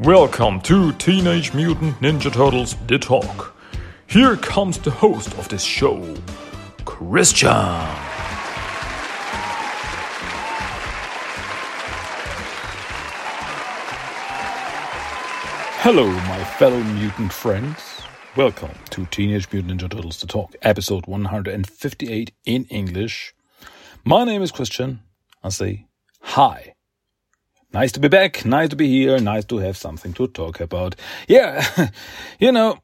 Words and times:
Welcome 0.00 0.60
to 0.60 0.92
Teenage 0.92 1.52
Mutant 1.54 1.98
Ninja 2.00 2.32
Turtles 2.32 2.76
The 2.86 3.00
Talk. 3.00 3.56
Here 4.06 4.36
comes 4.36 4.78
the 4.78 4.92
host 4.92 5.36
of 5.36 5.48
this 5.48 5.64
show, 5.64 6.14
Christian. 6.84 7.50
Hello, 15.80 16.06
my 16.06 16.44
fellow 16.44 16.80
mutant 16.80 17.32
friends. 17.32 18.00
Welcome 18.36 18.70
to 18.90 19.04
Teenage 19.06 19.52
Mutant 19.52 19.80
Ninja 19.80 19.90
Turtles 19.90 20.20
The 20.20 20.28
Talk, 20.28 20.54
episode 20.62 21.08
158 21.08 22.30
in 22.46 22.66
English. 22.66 23.34
My 24.04 24.22
name 24.22 24.42
is 24.42 24.52
Christian. 24.52 25.00
I 25.42 25.48
say 25.48 25.88
hi. 26.20 26.74
Nice 27.72 27.92
to 27.92 28.00
be 28.00 28.08
back, 28.08 28.46
nice 28.46 28.70
to 28.70 28.76
be 28.76 28.88
here, 28.88 29.18
nice 29.20 29.44
to 29.46 29.58
have 29.58 29.76
something 29.76 30.14
to 30.14 30.26
talk 30.28 30.60
about. 30.60 30.96
Yeah, 31.28 31.90
you 32.40 32.50
know, 32.50 32.78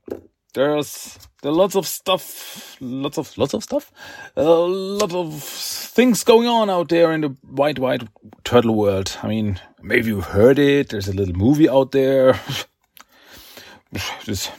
there's 0.52 1.18
there 1.42 1.52
lots 1.52 1.74
of 1.74 1.86
stuff, 1.86 2.76
lots 2.80 3.18
of 3.18 3.36
lots 3.38 3.54
of 3.54 3.62
stuff, 3.64 3.90
uh, 4.36 4.42
a 4.42 4.66
lot 4.66 5.12
of 5.14 5.42
things 5.42 6.22
going 6.22 6.48
on 6.48 6.68
out 6.68 6.90
there 6.90 7.12
in 7.12 7.22
the 7.22 7.36
wide, 7.44 7.78
wide 7.78 8.08
turtle 8.44 8.74
world. 8.74 9.16
I 9.22 9.28
mean, 9.28 9.60
maybe 9.82 10.08
you've 10.08 10.26
heard 10.26 10.58
it. 10.58 10.90
There's 10.90 11.08
a 11.08 11.14
little 11.14 11.34
movie 11.34 11.68
out 11.68 11.92
there. 11.92 12.38
Just, 14.24 14.52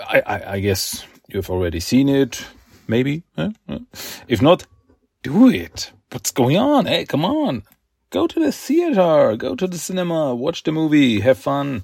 I, 0.00 0.22
I, 0.26 0.52
I 0.54 0.60
guess 0.60 1.04
you've 1.28 1.50
already 1.50 1.80
seen 1.80 2.08
it. 2.08 2.44
Maybe. 2.88 3.22
If 4.28 4.42
not, 4.42 4.66
do 5.22 5.48
it. 5.50 5.92
What's 6.10 6.30
going 6.30 6.56
on? 6.56 6.86
Hey, 6.86 7.04
come 7.04 7.24
on. 7.24 7.62
Go 8.14 8.28
to 8.28 8.38
the 8.38 8.52
theater, 8.52 9.34
go 9.36 9.56
to 9.56 9.66
the 9.66 9.76
cinema, 9.76 10.36
watch 10.36 10.62
the 10.62 10.70
movie, 10.70 11.18
have 11.18 11.36
fun. 11.36 11.82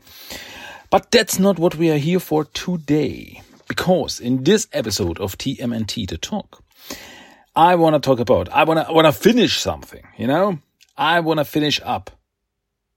But 0.89 1.11
that's 1.11 1.41
not 1.41 1.59
what 1.59 1.75
we 1.75 1.91
are 1.91 1.99
here 1.99 2.21
for 2.21 2.45
today. 2.45 3.43
Because 3.67 4.21
in 4.21 4.45
this 4.45 4.69
episode 4.73 5.19
of 5.19 5.37
TMNT 5.37 6.09
The 6.09 6.19
Talk, 6.19 6.63
I 7.57 7.75
want 7.75 7.95
to 7.95 8.01
talk 8.01 8.21
about, 8.21 8.49
I 8.49 8.63
want 8.63 8.79
to, 8.79 8.87
I 8.87 8.93
want 8.93 9.07
to 9.07 9.13
finish 9.13 9.59
something, 9.59 10.07
you 10.17 10.29
know? 10.29 10.61
I 10.97 11.19
want 11.19 11.39
to 11.39 11.45
finish 11.45 11.81
up 11.83 12.13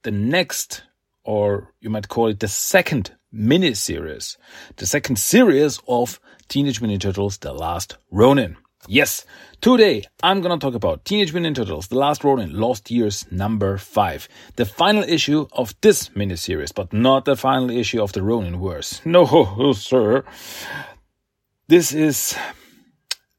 the 0.03 0.11
next, 0.11 0.83
or 1.23 1.73
you 1.81 1.89
might 1.89 2.09
call 2.09 2.27
it 2.27 2.39
the 2.39 2.47
second 2.47 3.15
mini 3.31 3.73
series, 3.73 4.37
the 4.75 4.85
second 4.85 5.15
series 5.15 5.79
of 5.87 6.19
Teenage 6.49 6.81
Mutant 6.81 7.01
Ninja 7.01 7.05
Turtles, 7.05 7.39
The 7.39 7.51
Last 7.51 7.97
Ronin. 8.11 8.57
Yes, 8.87 9.25
today 9.61 10.03
I'm 10.21 10.41
gonna 10.41 10.57
talk 10.57 10.73
about 10.73 11.05
Teenage 11.05 11.31
Mutant 11.31 11.55
Turtles, 11.55 11.87
The 11.87 11.97
Last 11.97 12.25
Ronin, 12.25 12.51
Lost 12.59 12.91
Years 12.91 13.25
number 13.31 13.77
5. 13.77 14.27
The 14.57 14.65
final 14.65 15.03
issue 15.03 15.47
of 15.53 15.73
this 15.79 16.09
miniseries, 16.09 16.73
but 16.75 16.91
not 16.91 17.23
the 17.23 17.37
final 17.37 17.69
issue 17.69 18.03
of 18.03 18.11
the 18.11 18.21
Ronin 18.21 18.61
verse. 18.61 19.01
No, 19.05 19.71
sir. 19.73 20.25
This 21.69 21.93
is, 21.93 22.35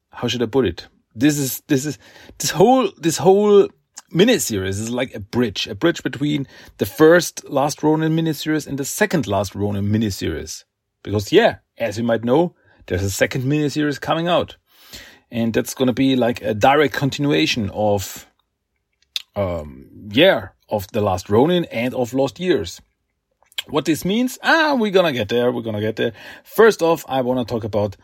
how 0.09 0.27
should 0.27 0.41
I 0.41 0.47
put 0.47 0.65
it? 0.65 0.87
This 1.13 1.37
is, 1.37 1.61
this 1.67 1.85
is, 1.85 1.99
this 2.39 2.49
whole, 2.49 2.89
this 2.97 3.17
whole 3.17 3.69
miniseries 4.11 4.79
is 4.79 4.89
like 4.89 5.13
a 5.13 5.19
bridge, 5.19 5.67
a 5.67 5.75
bridge 5.75 6.01
between 6.01 6.47
the 6.79 6.87
first 6.87 7.47
Last 7.47 7.83
Ronin 7.83 8.15
miniseries 8.15 8.65
and 8.65 8.79
the 8.79 8.85
second 8.85 9.27
Last 9.27 9.53
Ronin 9.53 9.85
miniseries. 9.85 10.63
Because 11.03 11.31
yeah, 11.31 11.57
as 11.77 11.99
you 11.99 12.03
might 12.03 12.23
know, 12.23 12.55
there's 12.87 13.03
a 13.03 13.11
second 13.11 13.43
miniseries 13.43 14.01
coming 14.01 14.27
out 14.27 14.57
and 15.35 15.53
that's 15.53 15.73
going 15.73 15.87
to 15.87 15.93
be 15.93 16.15
like 16.15 16.41
a 16.41 16.53
direct 16.53 16.93
continuation 16.93 17.69
of 17.73 18.25
um 19.35 19.85
yeah 20.09 20.47
of 20.69 20.87
the 20.93 21.01
last 21.01 21.29
ronin 21.29 21.65
and 21.65 21.93
of 21.93 22.13
lost 22.13 22.39
years. 22.39 22.81
What 23.67 23.83
this 23.85 24.05
means 24.05 24.39
ah 24.41 24.75
we're 24.79 24.91
gonna 24.97 25.11
get 25.11 25.27
there 25.27 25.51
we're 25.51 25.61
gonna 25.61 25.81
get 25.81 25.97
there. 25.97 26.13
First 26.43 26.81
off 26.81 27.03
i 27.09 27.19
want 27.21 27.45
to 27.45 27.53
talk 27.53 27.65
about 27.65 27.97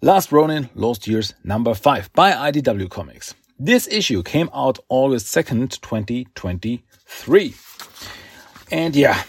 last 0.00 0.32
ronin 0.32 0.70
lost 0.74 1.06
years 1.06 1.34
number 1.44 1.74
five 1.74 2.10
by 2.14 2.32
idw 2.50 2.88
comics. 2.88 3.34
This 3.58 3.86
issue 3.88 4.22
came 4.22 4.48
out 4.54 4.78
august 4.88 5.26
2nd 5.26 5.80
2023 5.82 7.54
and 8.72 8.96
yeah 8.96 9.22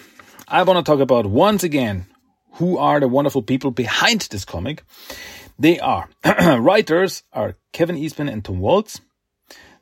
i 0.47 0.63
want 0.63 0.77
to 0.77 0.89
talk 0.89 1.01
about 1.01 1.25
once 1.25 1.63
again 1.63 2.05
who 2.53 2.77
are 2.77 3.01
the 3.01 3.09
wonderful 3.09 3.41
people 3.41 3.71
behind 3.71 4.21
this 4.31 4.45
comic 4.45 4.83
they 5.57 5.79
are 5.79 6.09
writers 6.59 7.23
are 7.33 7.55
Kevin 7.71 7.97
Eastman 7.97 8.29
and 8.29 8.43
Tom 8.43 8.59
Waltz. 8.59 9.01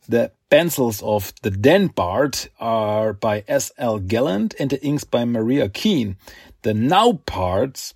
The 0.08 0.32
pencils 0.50 1.04
of 1.04 1.34
the 1.44 1.52
Den 1.52 1.90
part 1.90 2.50
are 2.60 3.14
by 3.14 3.44
S.L. 3.48 4.00
Gallant 4.00 4.56
and 4.60 4.72
the 4.72 4.84
inks 4.84 5.04
by 5.04 5.26
Maria 5.26 5.70
Keane. 5.70 6.18
The 6.64 6.74
Now 6.74 7.14
parts 7.26 7.94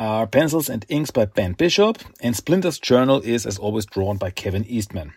are 0.00 0.26
pencils 0.26 0.68
and 0.70 0.84
inks 0.88 1.10
by 1.10 1.26
Ben 1.26 1.52
Bishop, 1.52 1.98
and 2.20 2.34
Splinter's 2.34 2.78
journal 2.78 3.20
is, 3.20 3.46
as 3.46 3.58
always, 3.58 3.86
drawn 3.86 4.16
by 4.16 4.30
Kevin 4.30 4.64
Eastman. 4.64 5.12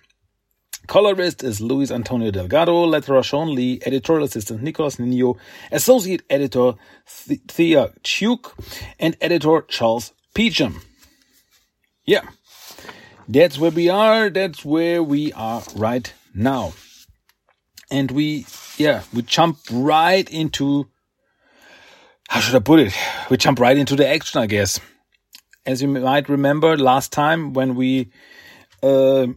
Colorist 0.87 1.43
is 1.43 1.61
Luis 1.61 1.89
Antonio 1.89 2.29
Delgado, 2.29 2.85
letterer 2.85 3.23
Shawn 3.23 3.55
Lee, 3.55 3.79
editorial 3.85 4.25
assistant 4.25 4.61
Nicolas 4.61 4.99
Nino, 4.99 5.37
associate 5.71 6.21
editor 6.29 6.73
Thea 7.07 7.93
Chuk, 8.03 8.55
and 8.99 9.17
editor 9.21 9.61
Charles 9.67 10.13
Peacham. 10.35 10.81
Yeah, 12.05 12.21
that's 13.27 13.57
where 13.57 13.71
we 13.71 13.89
are. 13.89 14.29
That's 14.29 14.63
where 14.63 15.01
we 15.01 15.33
are 15.33 15.63
right 15.75 16.13
now. 16.33 16.73
And 17.89 18.11
we, 18.11 18.45
yeah, 18.77 19.03
we 19.13 19.23
jump 19.23 19.57
right 19.71 20.29
into, 20.29 20.87
how 22.29 22.39
should 22.39 22.55
I 22.55 22.59
put 22.59 22.79
it? 22.79 22.93
We 23.29 23.37
jump 23.37 23.59
right 23.59 23.77
into 23.77 23.95
the 23.95 24.07
action, 24.07 24.41
I 24.41 24.45
guess. 24.47 24.79
As 25.65 25.81
you 25.81 25.87
might 25.87 26.29
remember 26.29 26.77
last 26.77 27.11
time 27.11 27.53
when 27.53 27.75
we, 27.75 28.11
uh, 28.83 29.27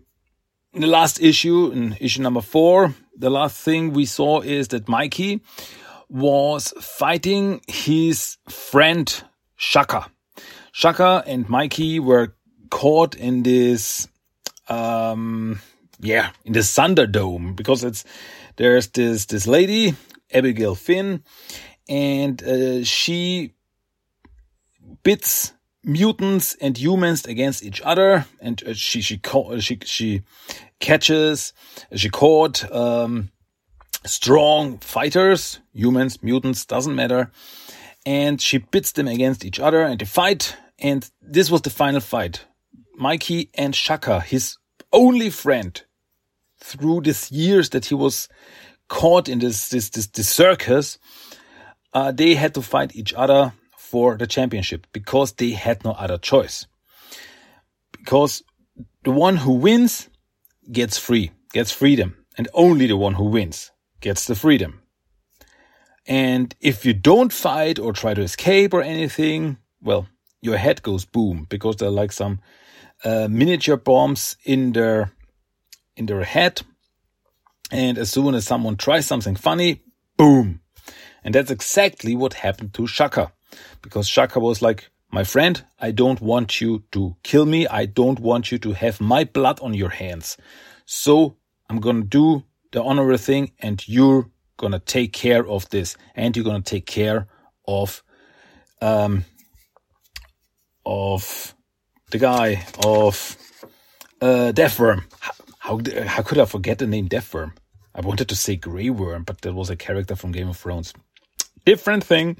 in 0.74 0.80
the 0.80 0.86
last 0.86 1.22
issue, 1.22 1.70
in 1.72 1.96
issue 2.00 2.20
number 2.22 2.42
four, 2.42 2.94
the 3.16 3.30
last 3.30 3.56
thing 3.56 3.92
we 3.92 4.04
saw 4.04 4.40
is 4.40 4.68
that 4.68 4.88
Mikey 4.88 5.40
was 6.08 6.74
fighting 6.80 7.60
his 7.66 8.36
friend 8.48 9.24
Shaka. 9.56 10.10
Shaka 10.72 11.24
and 11.26 11.48
Mikey 11.48 11.98
were 11.98 12.34
caught 12.70 13.14
in 13.14 13.42
this, 13.42 14.08
um, 14.68 15.60
yeah, 16.00 16.30
in 16.44 16.52
the 16.52 16.60
Thunderdome 16.60 17.56
because 17.56 17.84
it's 17.84 18.04
there's 18.56 18.88
this 18.88 19.26
this 19.26 19.46
lady 19.46 19.94
Abigail 20.32 20.74
Finn, 20.74 21.22
and 21.88 22.42
uh, 22.42 22.84
she 22.84 23.54
bits 25.02 25.52
mutants 25.84 26.56
and 26.60 26.76
humans 26.76 27.24
against 27.24 27.64
each 27.64 27.80
other, 27.82 28.26
and 28.40 28.62
uh, 28.64 28.74
she 28.74 29.00
she 29.00 29.20
she 29.58 29.78
she 29.84 30.22
catches 30.80 31.52
she 31.94 32.10
caught 32.10 32.70
um, 32.72 33.30
strong 34.04 34.78
fighters, 34.78 35.60
humans, 35.72 36.22
mutants, 36.22 36.64
doesn't 36.64 36.94
matter, 36.94 37.30
and 38.04 38.40
she 38.40 38.58
pits 38.58 38.92
them 38.92 39.08
against 39.08 39.44
each 39.44 39.58
other, 39.60 39.82
and 39.82 40.00
they 40.00 40.06
fight. 40.06 40.56
And 40.80 41.08
this 41.20 41.50
was 41.50 41.62
the 41.62 41.70
final 41.70 42.00
fight. 42.00 42.44
Mikey 42.98 43.50
and 43.54 43.74
Shaka, 43.74 44.20
his 44.20 44.56
only 44.92 45.30
friend 45.30 45.80
through 46.58 47.02
these 47.02 47.30
years 47.30 47.70
that 47.70 47.86
he 47.86 47.94
was 47.94 48.28
caught 48.88 49.28
in 49.28 49.38
this 49.38 49.68
this 49.68 49.90
this, 49.90 50.08
this 50.08 50.28
circus, 50.28 50.98
uh, 51.92 52.10
they 52.10 52.34
had 52.34 52.54
to 52.54 52.62
fight 52.62 52.96
each 52.96 53.14
other 53.14 53.52
for 53.76 54.16
the 54.16 54.26
championship 54.26 54.86
because 54.92 55.32
they 55.32 55.50
had 55.50 55.84
no 55.84 55.92
other 55.92 56.18
choice. 56.18 56.66
Because 57.92 58.42
the 59.04 59.12
one 59.12 59.36
who 59.36 59.52
wins 59.52 60.08
gets 60.70 60.98
free, 60.98 61.30
gets 61.52 61.70
freedom, 61.70 62.16
and 62.36 62.48
only 62.52 62.86
the 62.86 62.96
one 62.96 63.14
who 63.14 63.24
wins 63.24 63.70
gets 64.00 64.26
the 64.26 64.34
freedom. 64.34 64.82
And 66.06 66.54
if 66.60 66.84
you 66.84 66.94
don't 66.94 67.32
fight 67.32 67.78
or 67.78 67.92
try 67.92 68.14
to 68.14 68.22
escape 68.22 68.74
or 68.74 68.82
anything, 68.82 69.58
well, 69.80 70.08
your 70.40 70.56
head 70.56 70.82
goes 70.82 71.04
boom 71.04 71.46
because 71.48 71.76
there 71.76 71.88
are 71.88 71.92
like 71.92 72.12
some 72.12 72.40
uh, 73.04 73.28
miniature 73.30 73.76
bombs 73.76 74.36
in 74.44 74.72
their 74.72 75.12
in 75.96 76.06
their 76.06 76.24
head. 76.24 76.62
And 77.70 77.98
as 77.98 78.10
soon 78.10 78.34
as 78.34 78.46
someone 78.46 78.76
tries 78.76 79.06
something 79.06 79.36
funny, 79.36 79.82
boom. 80.16 80.60
And 81.22 81.34
that's 81.34 81.50
exactly 81.50 82.14
what 82.14 82.34
happened 82.34 82.72
to 82.74 82.86
Shaka. 82.86 83.32
Because 83.82 84.08
Shaka 84.08 84.40
was 84.40 84.62
like, 84.62 84.90
my 85.10 85.24
friend, 85.24 85.62
I 85.78 85.90
don't 85.90 86.20
want 86.20 86.60
you 86.60 86.84
to 86.92 87.16
kill 87.22 87.46
me. 87.46 87.66
I 87.66 87.86
don't 87.86 88.20
want 88.20 88.52
you 88.52 88.58
to 88.58 88.72
have 88.72 89.00
my 89.00 89.24
blood 89.24 89.60
on 89.60 89.74
your 89.74 89.90
hands. 89.90 90.36
So 90.86 91.36
I'm 91.68 91.80
to 92.02 92.08
do 92.08 92.44
the 92.72 92.82
honorary 92.82 93.18
thing 93.18 93.52
and 93.58 93.86
you're 93.88 94.30
to 94.72 94.78
take 94.78 95.12
care 95.12 95.46
of 95.46 95.68
this 95.70 95.96
and 96.14 96.36
you're 96.36 96.44
to 96.62 96.70
take 96.70 96.86
care 96.86 97.26
of, 97.66 98.02
um, 98.80 99.24
of 100.84 101.54
the 102.10 102.18
guy 102.18 102.64
of 102.84 103.36
uh, 104.20 104.52
Deathworm. 104.54 105.04
How, 105.58 105.80
how 106.06 106.22
could 106.22 106.38
I 106.38 106.44
forget 106.46 106.78
the 106.78 106.86
name 106.86 107.08
Deathworm? 107.08 107.52
I 107.94 108.00
wanted 108.00 108.28
to 108.28 108.36
say 108.36 108.56
Grey 108.56 108.90
Worm, 108.90 109.24
but 109.24 109.40
that 109.42 109.54
was 109.54 109.70
a 109.70 109.76
character 109.76 110.16
from 110.16 110.32
Game 110.32 110.48
of 110.48 110.56
Thrones. 110.56 110.94
different 111.64 112.04
thing. 112.04 112.36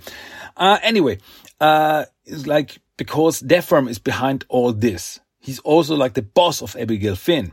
Uh, 0.57 0.79
anyway, 0.83 1.19
uh, 1.61 2.05
it's 2.25 2.47
like, 2.47 2.81
because 2.97 3.43
Deathworm 3.43 3.89
is 3.89 3.99
behind 3.99 4.45
all 4.49 4.73
this. 4.73 5.21
He's 5.39 5.59
also 5.61 5.97
like 5.97 6.15
the 6.15 6.23
boss 6.23 6.63
of 6.63 6.77
Abigail 6.77 7.15
Finn. 7.17 7.53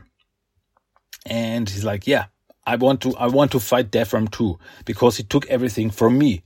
And 1.26 1.68
he's 1.68 1.84
like, 1.84 2.06
yeah, 2.06 2.26
I 2.64 2.76
want 2.76 3.02
to, 3.02 3.14
I 3.16 3.26
want 3.26 3.52
to 3.52 3.60
fight 3.60 3.90
Deathworm 3.90 4.30
too, 4.30 4.58
because 4.84 5.16
he 5.18 5.22
took 5.22 5.46
everything 5.48 5.90
from 5.90 6.16
me. 6.16 6.44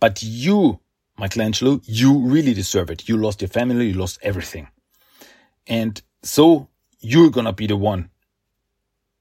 But 0.00 0.22
you, 0.22 0.80
Michelangelo, 1.18 1.80
you 1.84 2.18
really 2.18 2.52
deserve 2.52 2.90
it. 2.90 3.08
You 3.08 3.16
lost 3.16 3.40
your 3.42 3.48
family, 3.48 3.88
you 3.88 3.94
lost 3.94 4.18
everything. 4.22 4.68
And 5.66 6.00
so 6.22 6.68
you're 7.00 7.30
gonna 7.30 7.52
be 7.52 7.66
the 7.66 7.76
one 7.76 8.10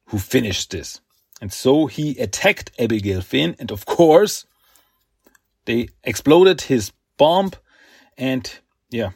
who 0.07 0.19
finished 0.19 0.71
this. 0.71 1.01
And 1.41 1.51
so 1.51 1.87
he 1.87 2.17
attacked 2.17 2.71
Abigail 2.79 3.21
Finn, 3.21 3.55
and 3.59 3.71
of 3.71 3.85
course, 3.85 4.45
they 5.65 5.89
exploded 6.03 6.61
his 6.61 6.91
bomb, 7.17 7.51
and 8.17 8.59
yeah, 8.89 9.11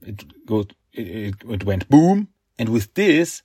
it 0.00 0.46
go 0.46 0.66
it, 0.92 1.34
it 1.48 1.64
went 1.64 1.88
boom. 1.88 2.28
And 2.58 2.70
with 2.70 2.94
this, 2.94 3.42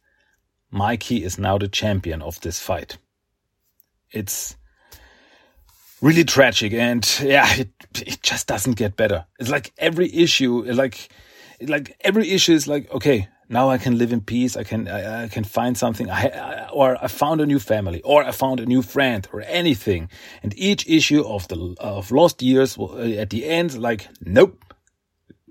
Mikey 0.72 1.24
is 1.24 1.38
now 1.38 1.58
the 1.58 1.68
champion 1.68 2.22
of 2.22 2.40
this 2.42 2.60
fight. 2.60 2.98
It's 4.12 4.56
really 6.02 6.24
tragic, 6.24 6.74
and 6.74 7.08
yeah, 7.22 7.52
it 7.56 7.70
it 7.96 8.22
just 8.24 8.48
doesn't 8.48 8.78
get 8.78 8.96
better. 8.96 9.26
It's 9.40 9.50
like 9.50 9.74
every 9.78 10.14
issue, 10.14 10.64
like 10.64 11.10
like 11.68 11.96
every 12.02 12.30
issue 12.30 12.54
is 12.54 12.68
like 12.68 12.92
okay, 12.92 13.28
now 13.50 13.70
I 13.70 13.78
can 13.78 13.98
live 13.98 14.12
in 14.12 14.22
peace. 14.22 14.58
I 14.58 14.64
can 14.64 14.88
I, 14.88 15.24
I 15.24 15.28
can 15.28 15.44
find 15.44 15.78
something. 15.78 16.10
I, 16.10 16.28
I, 16.28 16.70
or 16.70 16.98
I 17.02 17.08
found 17.08 17.42
a 17.42 17.46
new 17.46 17.60
family, 17.60 18.02
or 18.02 18.24
I 18.24 18.32
found 18.32 18.60
a 18.60 18.66
new 18.66 18.82
friend, 18.82 19.28
or 19.32 19.42
anything. 19.42 20.10
And 20.42 20.58
each 20.58 20.88
issue 20.88 21.24
of 21.24 21.48
the 21.48 21.76
of 21.80 22.12
Lost 22.12 22.42
Years 22.42 22.78
uh, 22.78 22.98
at 23.18 23.30
the 23.30 23.46
end, 23.46 23.78
like 23.78 24.08
nope, 24.22 24.64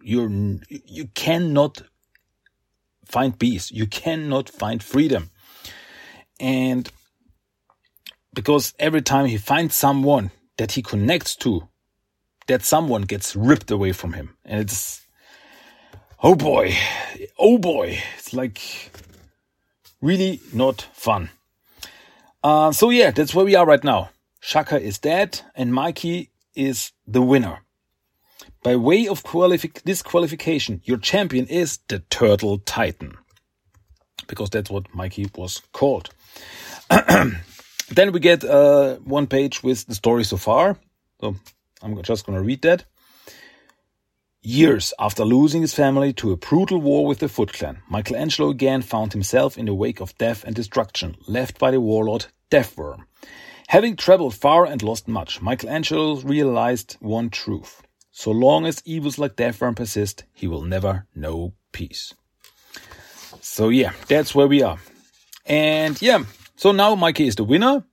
you're 0.03 0.31
you 0.69 1.07
cannot 1.15 1.83
find 3.05 3.39
peace. 3.39 3.71
You 3.71 3.87
cannot 3.87 4.49
find 4.49 4.83
freedom, 4.83 5.31
and 6.41 6.91
because 8.35 8.75
every 8.79 9.03
time 9.03 9.27
he 9.27 9.37
finds 9.37 9.75
someone 9.75 10.31
that 10.57 10.73
he 10.73 10.83
connects 10.83 11.37
to, 11.37 11.69
that 12.47 12.63
someone 12.63 13.03
gets 13.03 13.37
ripped 13.37 13.71
away 13.71 13.93
from 13.93 14.15
him, 14.15 14.37
and 14.45 14.61
it's 14.61 15.02
oh 16.23 16.35
boy, 16.35 16.77
oh 17.39 17.59
boy, 17.59 17.99
it's 18.17 18.33
like 18.33 18.61
really 20.01 20.41
not 20.53 20.83
fun. 20.93 21.31
Uh, 22.43 22.73
so 22.73 22.91
yeah, 22.91 23.11
that's 23.11 23.35
where 23.35 23.45
we 23.45 23.55
are 23.55 23.67
right 23.67 23.85
now. 23.85 24.11
Shaka 24.41 24.81
is 24.81 24.99
dead 24.99 25.41
and 25.55 25.73
Mikey 25.73 26.31
is 26.55 26.93
the 27.07 27.23
winner. 27.23 27.61
By 28.63 28.77
way 28.77 29.07
of 29.07 29.23
qualifi- 29.23 29.83
disqualification, 29.85 30.81
your 30.85 30.99
champion 30.99 31.47
is 31.47 31.79
the 31.89 32.01
Turtle 32.11 32.59
Titan. 32.59 33.17
Because 34.27 34.51
that's 34.51 34.71
what 34.71 34.93
Mikey 34.95 35.27
was 35.37 35.63
called. 35.73 36.11
then 37.91 38.13
we 38.13 38.21
get 38.21 38.45
uh, 38.45 38.97
one 38.97 39.27
page 39.27 39.63
with 39.63 39.87
the 39.87 39.95
story 39.95 40.25
so 40.25 40.37
far. 40.37 40.77
So 41.21 41.37
I'm 41.83 42.01
just 42.03 42.25
going 42.27 42.39
to 42.39 42.45
read 42.45 42.63
that. 42.63 42.85
Years 44.45 44.93
after 44.99 45.25
losing 45.25 45.61
his 45.61 45.73
family 45.73 46.13
to 46.15 46.33
a 46.33 46.37
brutal 46.37 46.81
war 46.81 47.07
with 47.07 47.21
the 47.21 47.29
Foot 47.29 47.53
Clan, 47.53 47.81
Michelangelo 47.89 48.51
again 48.51 48.83
found 48.83 49.13
himself 49.13 49.57
in 49.57 49.67
the 49.67 49.75
wake 49.75 50.01
of 50.01 50.19
death 50.19 50.43
and 50.43 50.53
destruction 50.53 51.17
left 51.29 51.61
by 51.61 51.71
the 51.71 51.81
warlord 51.81 52.27
Deathworm. 52.51 53.05
Having 53.69 53.95
traveled 53.95 54.35
far 54.35 54.67
and 54.67 54.83
lost 54.83 55.07
much, 55.07 55.41
Michelangelo 55.41 56.17
realized 56.23 56.97
one 56.99 57.31
truth. 57.31 57.83
So 58.11 58.33
long 58.33 58.67
as 58.67 58.83
evils 58.85 59.17
like 59.17 59.37
Deathworm 59.37 59.77
persist, 59.77 60.25
he 60.35 60.49
will 60.49 60.63
never 60.63 61.07
know 61.15 61.55
peace. 61.71 62.13
So 63.41 63.69
yeah, 63.69 63.93
that's 64.09 64.35
where 64.35 64.49
we 64.49 64.61
are. 64.65 64.79
And 65.47 66.03
yeah, 66.03 66.25
so 66.57 66.73
now 66.73 66.97
Mikey 66.97 67.29
is 67.29 67.37
the 67.37 67.45
winner 67.45 67.85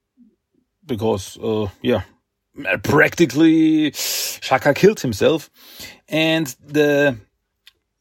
because, 0.84 1.38
uh, 1.38 1.68
yeah, 1.84 2.02
practically 2.84 3.92
Shaka 3.92 4.74
killed 4.74 5.00
himself. 5.00 5.50
And 6.08 6.48
the, 6.66 7.18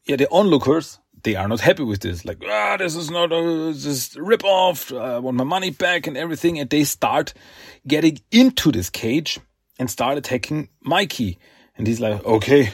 yeah, 0.05 0.15
the 0.15 0.27
onlookers, 0.29 0.99
they 1.23 1.35
are 1.35 1.47
not 1.47 1.59
happy 1.59 1.83
with 1.83 2.01
this. 2.01 2.25
Like, 2.25 2.41
ah, 2.47 2.77
this 2.77 2.95
is 2.95 3.09
not 3.11 3.31
a, 3.31 3.73
this 3.73 4.15
rip 4.15 4.43
off. 4.43 4.91
I 4.93 5.19
want 5.19 5.37
my 5.37 5.43
money 5.43 5.69
back 5.69 6.07
and 6.07 6.17
everything. 6.17 6.59
And 6.59 6.69
they 6.69 6.83
start 6.83 7.33
getting 7.87 8.19
into 8.31 8.71
this 8.71 8.89
cage 8.89 9.39
and 9.77 9.89
start 9.89 10.17
attacking 10.17 10.69
Mikey. 10.81 11.37
And 11.75 11.87
he's 11.87 11.99
like, 11.99 12.23
okay, 12.25 12.73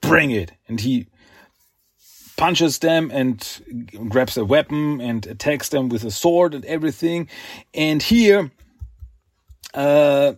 bring 0.00 0.30
it. 0.30 0.52
And 0.68 0.80
he 0.80 1.06
punches 2.36 2.78
them 2.78 3.10
and 3.12 3.62
grabs 4.08 4.36
a 4.36 4.44
weapon 4.44 5.00
and 5.00 5.26
attacks 5.26 5.70
them 5.70 5.88
with 5.88 6.04
a 6.04 6.10
sword 6.10 6.54
and 6.54 6.64
everything. 6.66 7.28
And 7.72 8.02
here, 8.02 8.50
uh, 9.74 10.34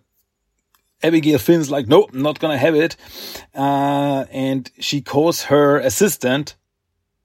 Abigail 1.02 1.38
Finn's 1.38 1.70
like, 1.70 1.86
nope, 1.86 2.12
not 2.12 2.38
gonna 2.38 2.58
have 2.58 2.74
it. 2.74 2.96
Uh, 3.54 4.24
and 4.30 4.70
she 4.80 5.00
calls 5.00 5.42
her 5.44 5.78
assistant, 5.78 6.56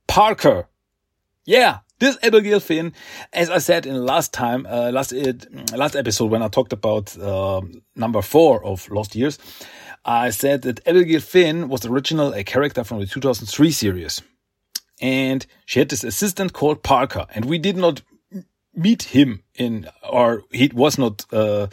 Parker. 0.07 0.67
Yeah, 1.45 1.79
this 1.99 2.17
Abigail 2.21 2.59
Finn, 2.59 2.93
as 3.31 3.49
I 3.49 3.59
said 3.59 3.85
in 3.85 4.05
last 4.05 4.33
time, 4.33 4.65
uh, 4.69 4.91
last, 4.91 5.13
uh, 5.13 5.33
last 5.75 5.95
episode 5.95 6.31
when 6.31 6.41
I 6.43 6.47
talked 6.49 6.73
about, 6.73 7.17
uh, 7.17 7.61
number 7.95 8.21
four 8.21 8.63
of 8.63 8.89
Lost 8.89 9.15
Years, 9.15 9.39
I 10.05 10.31
said 10.31 10.63
that 10.63 10.85
Abigail 10.87 11.21
Finn 11.21 11.69
was 11.69 11.85
original 11.85 12.33
a 12.33 12.43
character 12.43 12.83
from 12.83 12.99
the 12.99 13.05
2003 13.05 13.71
series. 13.71 14.21
And 15.01 15.45
she 15.65 15.79
had 15.79 15.89
this 15.89 16.03
assistant 16.03 16.53
called 16.53 16.83
Parker, 16.83 17.25
and 17.33 17.45
we 17.45 17.57
did 17.57 17.77
not 17.77 18.01
meet 18.73 19.03
him 19.03 19.43
in, 19.55 19.87
or 20.13 20.44
he 20.51 20.71
was 20.74 20.98
not, 20.98 21.25
uh, 21.33 21.68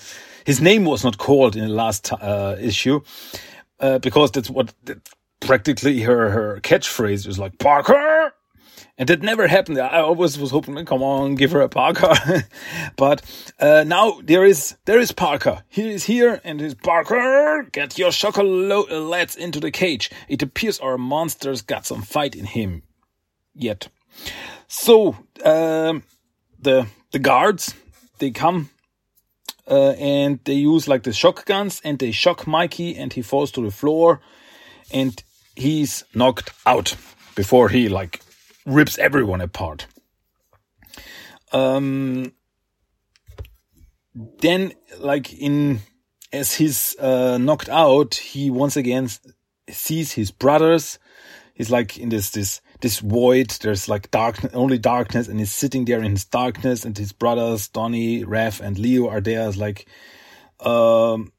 his 0.45 0.61
name 0.61 0.85
was 0.85 1.05
not 1.05 1.19
called 1.19 1.57
in 1.57 1.63
the 1.63 1.75
last 1.75 2.13
uh, 2.13 2.57
issue, 2.59 3.01
uh, 3.79 3.99
because 3.99 4.31
that's 4.33 4.51
what 4.51 4.73
that 4.85 5.09
practically 5.41 6.01
her, 6.01 6.31
her 6.31 6.61
catchphrase 6.63 7.27
was 7.27 7.39
like, 7.39 7.59
Parker! 7.59 8.33
And 8.97 9.09
that 9.09 9.23
never 9.23 9.47
happened. 9.47 9.79
I 9.79 10.01
always 10.01 10.39
was 10.39 10.51
hoping, 10.51 10.85
come 10.85 11.03
on, 11.03 11.35
give 11.35 11.53
her 11.53 11.63
a 11.63 11.71
Parker. 11.71 12.15
but 12.97 13.23
uh, 13.59 13.85
now 13.87 14.21
there 14.23 14.45
is 14.45 14.77
there 14.85 14.99
is 14.99 15.11
Parker. 15.11 15.65
He 15.69 15.91
is 15.91 16.05
here, 16.05 16.41
and 16.45 16.61
he's 16.61 16.75
Parker. 16.75 17.67
Get 17.73 17.99
your 17.99 18.11
chocolates 18.11 19.37
into 19.37 19.59
the 19.59 19.71
cage. 19.71 20.11
It 20.29 20.43
appears 20.43 20.79
our 20.81 20.99
monster's 20.99 21.63
got 21.63 21.87
some 21.87 22.03
fight 22.03 22.35
in 22.35 22.45
him 22.45 22.83
yet. 23.55 23.89
So 24.69 25.17
um, 25.45 26.03
the 26.61 26.87
the 27.13 27.19
guards 27.19 27.75
they 28.21 28.31
come 28.31 28.71
uh, 29.69 29.91
and 29.99 30.41
they 30.45 30.55
use 30.55 30.89
like 30.89 31.03
the 31.03 31.13
shotguns 31.13 31.81
and 31.85 31.99
they 31.99 32.13
shock 32.13 32.47
Mikey 32.47 32.97
and 32.97 33.13
he 33.13 33.23
falls 33.23 33.51
to 33.53 33.63
the 33.63 33.71
floor 33.71 34.21
and 34.93 35.23
he's 35.57 36.05
knocked 36.15 36.53
out 36.67 36.97
before 37.35 37.69
he 37.69 37.89
like 37.89 38.21
rips 38.67 38.99
everyone 38.99 39.41
apart. 39.41 39.87
Um, 41.53 42.33
then 44.15 44.73
like 44.99 45.33
in 45.33 45.81
as 46.33 46.55
he's 46.55 46.97
uh, 46.99 47.39
knocked 47.39 47.69
out, 47.69 48.15
he 48.15 48.51
once 48.51 48.77
again 48.77 49.09
sees 49.69 50.13
his 50.13 50.31
brothers. 50.31 50.99
He's 51.55 51.71
like 51.71 51.99
in 51.99 52.09
this 52.09 52.31
this 52.31 52.61
this 52.81 53.01
void. 53.01 53.51
There's 53.61 53.89
like 53.89 54.11
dark, 54.11 54.39
only 54.55 54.79
darkness, 54.79 55.29
and 55.29 55.39
he's 55.39 55.53
sitting 55.53 55.85
there 55.85 56.03
in 56.03 56.13
his 56.13 56.25
darkness, 56.25 56.85
and 56.85 56.97
his 56.97 57.13
brothers 57.13 57.69
Donnie, 57.69 58.25
Raph, 58.25 58.61
and 58.61 58.79
Leo 58.79 59.09
are 59.09 59.21
there. 59.21 59.47
It's 59.49 59.57
like, 59.57 59.87
um, 60.61 61.33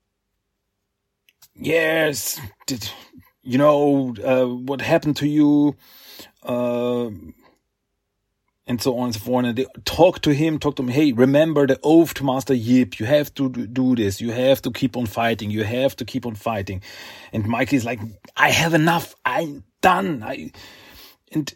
yes, 1.55 2.39
did 2.67 2.89
you 3.43 3.57
know 3.57 4.15
uh, 4.23 4.45
what 4.45 4.81
happened 4.81 5.17
to 5.17 5.27
you? 5.27 5.75
Uh, 6.43 7.09
and 8.67 8.81
so 8.81 8.97
on 8.97 9.05
and 9.05 9.13
so 9.13 9.19
forth. 9.19 9.45
And 9.45 9.57
they 9.57 9.65
talk 9.85 10.21
to 10.21 10.33
him, 10.33 10.57
talk 10.57 10.77
to 10.77 10.83
him. 10.83 10.87
Hey, 10.87 11.11
remember 11.11 11.67
the 11.67 11.79
oath 11.83 12.13
to 12.15 12.23
Master 12.23 12.53
Yip. 12.53 12.99
You 12.99 13.05
have 13.05 13.33
to 13.35 13.49
do 13.49 13.95
this. 13.95 14.21
You 14.21 14.31
have 14.31 14.61
to 14.61 14.71
keep 14.71 14.95
on 14.95 15.07
fighting. 15.07 15.51
You 15.51 15.63
have 15.63 15.95
to 15.97 16.05
keep 16.05 16.25
on 16.25 16.35
fighting. 16.35 16.81
And 17.33 17.45
Mikey's 17.47 17.85
like, 17.85 17.99
I 18.37 18.49
have 18.49 18.73
enough. 18.73 19.13
I'm 19.25 19.65
done. 19.81 20.23
I, 20.23 20.51
and 21.31 21.53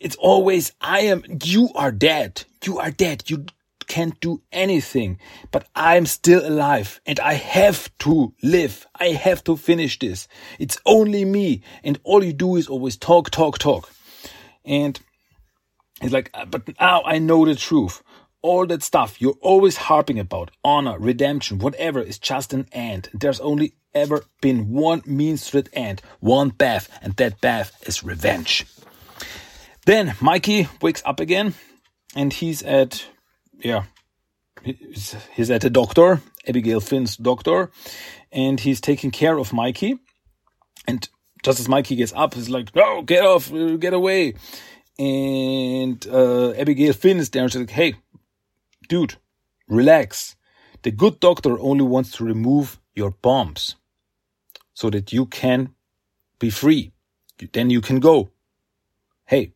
it's 0.00 0.16
always, 0.16 0.72
I 0.80 1.00
am, 1.00 1.24
you 1.42 1.70
are 1.74 1.92
dead. 1.92 2.44
You 2.64 2.78
are 2.78 2.90
dead. 2.90 3.24
You 3.30 3.46
can't 3.86 4.18
do 4.20 4.42
anything, 4.52 5.18
but 5.50 5.66
I'm 5.74 6.06
still 6.06 6.46
alive 6.46 7.00
and 7.06 7.20
I 7.20 7.34
have 7.34 7.96
to 7.98 8.34
live. 8.42 8.86
I 8.98 9.08
have 9.08 9.44
to 9.44 9.56
finish 9.56 9.98
this. 9.98 10.28
It's 10.58 10.78
only 10.84 11.24
me. 11.24 11.62
And 11.82 11.98
all 12.04 12.22
you 12.22 12.32
do 12.32 12.56
is 12.56 12.68
always 12.68 12.96
talk, 12.96 13.30
talk, 13.30 13.58
talk. 13.58 13.90
And 14.64 14.98
it's 16.02 16.12
like, 16.12 16.30
uh, 16.34 16.44
but 16.44 16.68
now 16.78 17.02
I 17.04 17.18
know 17.18 17.44
the 17.46 17.54
truth. 17.54 18.02
All 18.46 18.64
that 18.66 18.82
stuff 18.82 19.20
you're 19.20 19.40
always 19.42 19.76
harping 19.76 20.20
about, 20.20 20.52
honor, 20.62 20.96
redemption, 21.00 21.58
whatever 21.58 22.00
is 22.00 22.18
just 22.20 22.52
an 22.52 22.66
end. 22.70 23.08
There's 23.12 23.40
only 23.40 23.74
ever 23.92 24.24
been 24.40 24.70
one 24.70 25.02
means 25.04 25.46
to 25.46 25.62
that 25.62 25.68
end, 25.72 26.00
one 26.20 26.52
path, 26.52 26.88
and 27.02 27.16
that 27.16 27.40
path 27.40 27.72
is 27.88 28.04
revenge. 28.04 28.64
Then 29.84 30.14
Mikey 30.20 30.68
wakes 30.80 31.02
up 31.04 31.18
again 31.18 31.54
and 32.14 32.32
he's 32.32 32.62
at, 32.62 33.04
yeah, 33.58 33.84
he's, 34.62 35.50
at 35.50 35.64
a 35.64 35.70
doctor, 35.70 36.20
Abigail 36.46 36.80
Finn's 36.80 37.16
doctor, 37.16 37.70
and 38.30 38.60
he's 38.60 38.80
taking 38.80 39.10
care 39.10 39.38
of 39.38 39.52
Mikey. 39.52 39.98
And 40.86 41.08
just 41.42 41.58
as 41.58 41.68
Mikey 41.68 41.96
gets 41.96 42.12
up, 42.14 42.34
he's 42.34 42.48
like, 42.48 42.74
no, 42.76 43.02
get 43.02 43.24
off, 43.24 43.50
get 43.80 43.92
away. 43.92 44.34
And 44.98 46.06
uh, 46.06 46.52
Abigail 46.52 46.94
Finn 46.94 47.18
is 47.18 47.28
there 47.30 47.42
and 47.42 47.52
she's 47.52 47.60
like, 47.60 47.70
hey, 47.70 47.94
dude, 48.88 49.16
relax. 49.68 50.36
The 50.82 50.90
good 50.90 51.20
doctor 51.20 51.58
only 51.58 51.84
wants 51.84 52.12
to 52.12 52.24
remove 52.24 52.80
your 52.94 53.10
bombs 53.10 53.76
so 54.74 54.90
that 54.90 55.12
you 55.12 55.26
can 55.26 55.74
be 56.38 56.50
free. 56.50 56.92
Then 57.52 57.70
you 57.70 57.80
can 57.80 58.00
go. 58.00 58.30
Hey, 59.24 59.52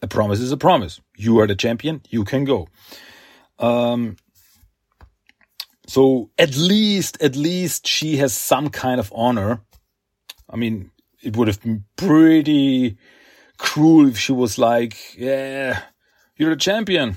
a 0.00 0.08
promise 0.08 0.40
is 0.40 0.52
a 0.52 0.56
promise. 0.56 1.00
You 1.16 1.40
are 1.40 1.46
the 1.46 1.54
champion. 1.54 2.02
You 2.08 2.24
can 2.24 2.44
go. 2.44 2.68
Um, 3.58 4.16
so 5.86 6.30
at 6.38 6.56
least, 6.56 7.22
at 7.22 7.36
least 7.36 7.86
she 7.86 8.16
has 8.16 8.32
some 8.32 8.70
kind 8.70 8.98
of 8.98 9.12
honor. 9.14 9.60
I 10.50 10.56
mean, 10.56 10.90
it 11.22 11.36
would 11.36 11.48
have 11.48 11.62
been 11.62 11.84
pretty 11.96 12.96
cruel 13.58 14.08
if 14.08 14.18
she 14.18 14.32
was 14.32 14.58
like, 14.58 15.16
yeah, 15.16 15.82
you're 16.36 16.52
a 16.52 16.56
champion. 16.56 17.16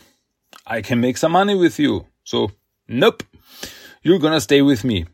I 0.66 0.82
can 0.82 1.00
make 1.00 1.18
some 1.18 1.32
money 1.32 1.56
with 1.56 1.80
you. 1.80 2.08
So, 2.24 2.52
nope, 2.88 3.24
you're 4.02 4.20
gonna 4.20 4.42
stay 4.42 4.62
with 4.62 4.84
me. 4.84 5.06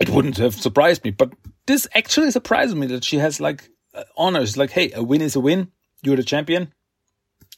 It 0.00 0.08
wouldn't 0.08 0.38
have 0.38 0.54
surprised 0.54 1.04
me, 1.04 1.10
but 1.10 1.32
this 1.66 1.86
actually 1.94 2.30
surprised 2.30 2.76
me 2.76 2.86
that 2.88 3.04
she 3.04 3.18
has 3.18 3.40
like 3.40 3.70
uh, 3.94 4.04
honors. 4.16 4.56
Like, 4.56 4.70
hey, 4.70 4.90
a 4.92 5.02
win 5.02 5.20
is 5.20 5.36
a 5.36 5.40
win. 5.40 5.70
You're 6.02 6.16
the 6.16 6.22
champion. 6.22 6.72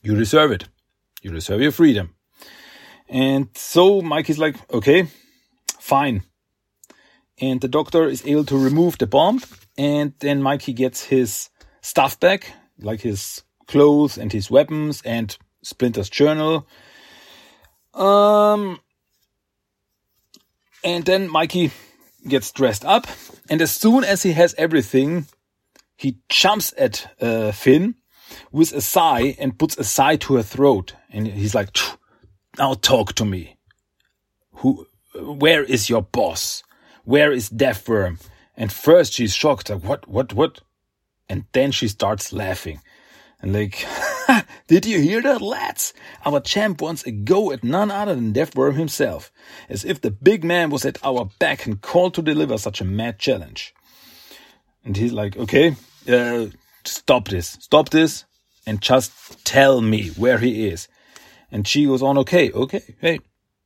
You 0.03 0.17
deserve 0.17 0.51
it. 0.51 0.69
You 1.23 1.31
deserve 1.31 1.61
your 1.61 1.73
freedom. 1.73 2.15
And 3.09 3.49
so 3.55 4.01
Mike 4.03 4.29
is 4.31 4.39
like, 4.39 4.57
okay, 4.73 5.07
fine. 5.79 6.23
And 7.41 7.61
the 7.61 7.69
doctor 7.69 8.09
is 8.09 8.27
able 8.27 8.45
to 8.47 8.57
remove 8.57 8.99
the 8.99 9.07
bomb. 9.07 9.41
And 9.79 10.15
then 10.19 10.43
Mikey 10.43 10.73
gets 10.73 11.05
his 11.05 11.51
stuff 11.81 12.19
back, 12.19 12.53
like 12.79 13.01
his 13.01 13.43
clothes 13.67 14.19
and 14.19 14.33
his 14.33 14.51
weapons 14.51 15.03
and 15.05 15.37
Splinter's 15.63 16.11
journal. 16.11 16.67
Um, 17.95 18.81
and 20.85 21.05
then 21.05 21.31
Mikey 21.31 21.71
gets 22.27 22.51
dressed 22.53 22.85
up. 22.85 23.07
And 23.49 23.61
as 23.61 23.73
soon 23.73 24.05
as 24.05 24.23
he 24.23 24.33
has 24.33 24.55
everything, 24.59 25.27
he 25.97 26.19
jumps 26.29 26.73
at 26.77 27.15
uh, 27.21 27.53
Finn 27.53 27.95
with 28.51 28.73
a 28.73 28.81
sai 28.81 29.37
and 29.39 29.59
puts 29.59 29.79
a 29.79 29.85
sai 29.85 30.17
to 30.17 30.37
her 30.37 30.43
throat. 30.43 30.95
And 31.11 31.27
he's 31.27 31.55
like, 31.55 31.77
now 32.59 32.75
talk 32.75 33.15
to 33.15 33.25
me. 33.25 33.57
Who, 34.57 34.87
where 35.15 35.63
is 35.63 35.89
your 35.89 36.03
boss? 36.03 36.63
Where 37.05 37.33
is 37.33 37.51
Deathworm? 37.51 38.21
And 38.57 38.73
first 38.73 39.13
she's 39.15 39.35
shocked, 39.35 39.71
like, 39.71 39.83
what, 39.83 40.09
what, 40.09 40.33
what? 40.33 40.61
And 41.29 41.45
then 41.53 41.73
she 41.73 41.89
starts 41.89 42.33
laughing. 42.33 42.81
And 43.41 43.53
like, 43.53 43.87
did 44.67 44.87
you 44.87 45.01
hear 45.01 45.21
that, 45.23 45.43
lads? 45.43 45.93
Our 46.25 46.41
champ 46.41 46.81
wants 46.81 47.07
a 47.07 47.11
go 47.11 47.53
at 47.53 47.65
none 47.65 47.91
other 47.91 48.15
than 48.15 48.33
Deathworm 48.33 48.75
himself, 48.75 49.31
as 49.69 49.85
if 49.85 50.01
the 50.01 50.11
big 50.11 50.45
man 50.45 50.71
was 50.71 50.85
at 50.85 51.05
our 51.05 51.31
back 51.39 51.67
and 51.67 51.81
called 51.81 52.15
to 52.15 52.23
deliver 52.23 52.59
such 52.59 52.81
a 52.81 52.85
mad 52.85 53.19
challenge. 53.19 53.75
And 54.85 54.97
he's 54.97 55.13
like, 55.13 55.37
okay, 55.37 55.77
uh, 56.09 56.47
stop 56.85 57.29
this, 57.29 57.59
stop 57.61 57.91
this, 57.91 58.25
and 58.67 58.81
just 58.81 59.45
tell 59.45 59.81
me 59.81 60.09
where 60.11 60.39
he 60.39 60.69
is. 60.69 60.89
And 61.51 61.67
she 61.67 61.87
goes 61.87 62.03
on, 62.03 62.19
okay, 62.19 62.51
okay, 62.51 62.95
hey, 63.01 63.21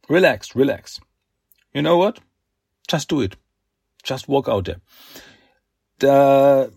relax, 0.08 0.54
relax. 0.56 1.00
You 1.72 1.82
know 1.82 1.96
what? 1.96 2.20
Just 2.88 3.08
do 3.08 3.20
it. 3.20 3.36
Just 4.02 4.28
walk 4.28 4.48
out 4.48 4.64
there. 4.64 4.80
The, 5.98 6.72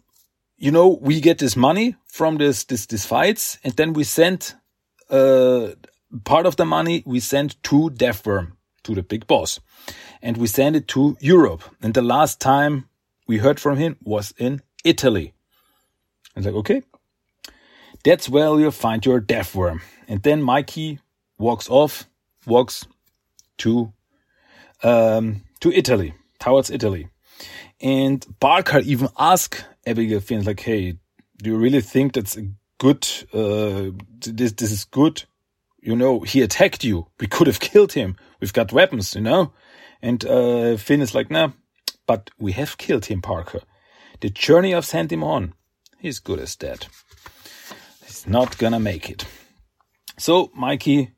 you 0.59 0.71
know, 0.71 0.99
we 1.01 1.21
get 1.21 1.37
this 1.37 1.55
money 1.55 1.95
from 2.05 2.37
this, 2.37 2.65
this, 2.65 2.85
this 2.85 3.05
fights, 3.05 3.57
and 3.63 3.73
then 3.77 3.93
we 3.93 4.03
send, 4.03 4.53
uh, 5.09 5.69
part 6.25 6.45
of 6.45 6.57
the 6.57 6.65
money 6.65 7.01
we 7.05 7.21
send 7.21 7.61
to 7.63 7.89
Deathworm, 7.91 8.51
to 8.83 8.93
the 8.93 9.01
big 9.01 9.25
boss. 9.25 9.61
And 10.21 10.35
we 10.35 10.47
send 10.47 10.75
it 10.75 10.87
to 10.89 11.17
Europe. 11.21 11.63
And 11.81 11.93
the 11.93 12.01
last 12.01 12.41
time 12.41 12.89
we 13.25 13.37
heard 13.37 13.59
from 13.59 13.77
him 13.77 13.95
was 14.03 14.33
in 14.37 14.61
Italy. 14.83 15.33
I 16.35 16.39
was 16.39 16.45
like, 16.45 16.55
okay, 16.55 16.83
that's 18.03 18.27
where 18.27 18.59
you'll 18.59 18.71
find 18.71 19.05
your 19.05 19.21
Deathworm. 19.21 19.81
And 20.09 20.21
then 20.23 20.41
Mikey 20.41 20.99
walks 21.37 21.69
off, 21.69 22.05
walks 22.45 22.85
to, 23.59 23.93
um, 24.83 25.43
to 25.61 25.71
Italy, 25.71 26.13
towards 26.37 26.69
Italy. 26.69 27.07
And 27.79 28.25
Parker 28.41 28.79
even 28.79 29.07
asked 29.17 29.63
Abigail 29.89 30.19
Finn, 30.19 30.43
like, 30.43 30.59
hey, 30.59 30.97
do 31.37 31.49
you 31.49 31.57
really 31.57 31.81
think 31.81 32.13
that's 32.13 32.37
a 32.37 32.47
good, 32.77 33.07
uh, 33.33 33.91
this, 34.19 34.53
this 34.53 34.71
is 34.71 34.85
good? 34.85 35.23
You 35.81 35.95
know, 35.95 36.19
he 36.21 36.41
attacked 36.41 36.83
you. 36.83 37.07
We 37.19 37.27
could 37.27 37.47
have 37.47 37.59
killed 37.71 37.93
him. 37.93 38.15
We've 38.39 38.53
got 38.53 38.71
weapons, 38.71 39.15
you 39.15 39.21
know? 39.21 39.53
And, 40.01 40.25
uh, 40.25 40.77
Finn 40.77 41.01
is 41.01 41.15
like, 41.15 41.31
nah, 41.31 41.51
but 42.05 42.29
we 42.39 42.53
have 42.53 42.77
killed 42.77 43.05
him, 43.05 43.21
Parker. 43.21 43.61
The 44.21 44.29
journey 44.29 44.75
I've 44.75 44.85
sent 44.85 45.11
him 45.11 45.23
on, 45.23 45.53
he's 45.97 46.19
good 46.19 46.39
as 46.39 46.55
dead 46.55 46.87
He's 48.05 48.27
not 48.27 48.57
gonna 48.57 48.79
make 48.79 49.09
it. 49.09 49.25
So 50.17 50.51
Mikey 50.53 51.11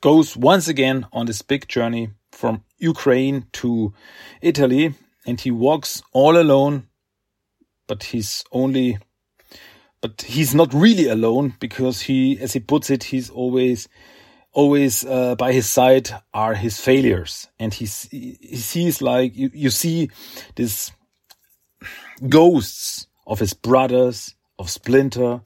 goes 0.00 0.36
once 0.36 0.66
again 0.66 1.06
on 1.12 1.26
this 1.26 1.42
big 1.42 1.68
journey 1.68 2.10
from 2.32 2.64
Ukraine 2.78 3.46
to 3.52 3.92
Italy 4.40 4.94
and 5.26 5.40
he 5.40 5.50
walks 5.50 6.02
all 6.12 6.36
alone, 6.36 6.88
but 7.86 8.02
he's 8.04 8.44
only, 8.52 8.98
but 10.00 10.22
he's 10.22 10.54
not 10.54 10.72
really 10.74 11.08
alone 11.08 11.54
because 11.60 12.02
he, 12.02 12.38
as 12.40 12.52
he 12.52 12.60
puts 12.60 12.90
it, 12.90 13.04
he's 13.04 13.30
always, 13.30 13.88
always 14.52 15.04
uh, 15.04 15.34
by 15.36 15.52
his 15.52 15.68
side 15.68 16.10
are 16.32 16.54
his 16.54 16.80
failures. 16.80 17.48
And 17.58 17.72
he, 17.72 17.84
he 17.84 18.56
sees 18.56 19.02
like, 19.02 19.36
you, 19.36 19.50
you 19.52 19.70
see 19.70 20.10
this 20.54 20.90
ghosts 22.28 23.06
of 23.26 23.38
his 23.38 23.54
brothers, 23.54 24.34
of 24.58 24.70
Splinter, 24.70 25.40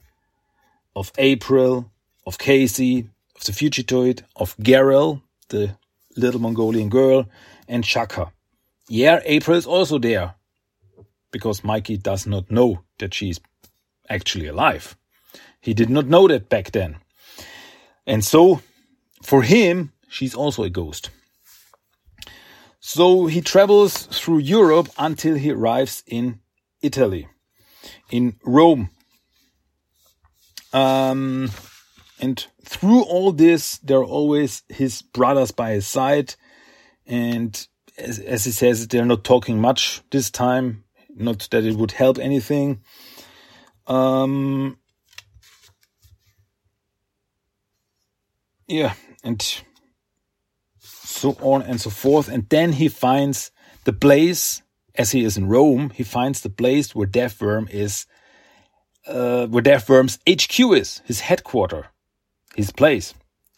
of 0.95 1.11
April, 1.17 1.91
of 2.25 2.37
Casey, 2.37 3.09
of 3.35 3.43
the 3.43 3.51
Fugitoid, 3.51 4.23
of 4.35 4.55
Garel, 4.57 5.21
the 5.49 5.75
little 6.15 6.41
Mongolian 6.41 6.89
girl, 6.89 7.27
and 7.67 7.85
Shaka. 7.85 8.31
Yeah, 8.87 9.21
April 9.25 9.57
is 9.57 9.65
also 9.65 9.97
there, 9.99 10.35
because 11.31 11.63
Mikey 11.63 11.97
does 11.97 12.27
not 12.27 12.51
know 12.51 12.83
that 12.99 13.13
she's 13.13 13.39
actually 14.09 14.47
alive. 14.47 14.95
He 15.61 15.73
did 15.73 15.89
not 15.89 16.07
know 16.07 16.27
that 16.27 16.49
back 16.49 16.71
then. 16.71 16.97
And 18.05 18.23
so, 18.23 18.61
for 19.23 19.43
him, 19.43 19.93
she's 20.09 20.35
also 20.35 20.63
a 20.63 20.69
ghost. 20.69 21.09
So 22.79 23.27
he 23.27 23.41
travels 23.41 24.07
through 24.07 24.39
Europe 24.39 24.89
until 24.97 25.35
he 25.35 25.51
arrives 25.51 26.03
in 26.07 26.39
Italy, 26.81 27.27
in 28.09 28.35
Rome, 28.43 28.89
um, 30.73 31.49
and 32.19 32.45
through 32.63 33.03
all 33.03 33.31
this, 33.31 33.77
there 33.79 33.99
are 33.99 34.05
always 34.05 34.63
his 34.69 35.01
brothers 35.01 35.51
by 35.51 35.71
his 35.71 35.87
side. 35.87 36.35
And 37.05 37.67
as, 37.97 38.19
as 38.19 38.45
he 38.45 38.51
says, 38.51 38.87
they're 38.87 39.05
not 39.05 39.23
talking 39.23 39.59
much 39.59 40.01
this 40.11 40.29
time. 40.29 40.83
Not 41.15 41.47
that 41.51 41.63
it 41.63 41.75
would 41.75 41.91
help 41.91 42.17
anything. 42.17 42.81
Um, 43.87 44.77
yeah, 48.67 48.93
and 49.23 49.61
so 50.79 51.37
on 51.41 51.61
and 51.63 51.79
so 51.79 51.89
forth. 51.89 52.29
And 52.29 52.47
then 52.49 52.73
he 52.73 52.87
finds 52.87 53.51
the 53.83 53.93
place, 53.93 54.61
as 54.95 55.11
he 55.11 55.23
is 55.23 55.37
in 55.37 55.47
Rome, 55.47 55.91
he 55.91 56.03
finds 56.03 56.41
the 56.41 56.49
place 56.49 56.95
where 56.95 57.07
Deathworm 57.07 57.69
is 57.69 58.05
uh, 59.07 59.47
where 59.47 59.63
Deathworm's 59.63 60.19
HQ 60.29 60.59
is, 60.77 61.01
his 61.05 61.21
headquarters, 61.21 61.85
his 62.55 62.71
place. 62.71 63.13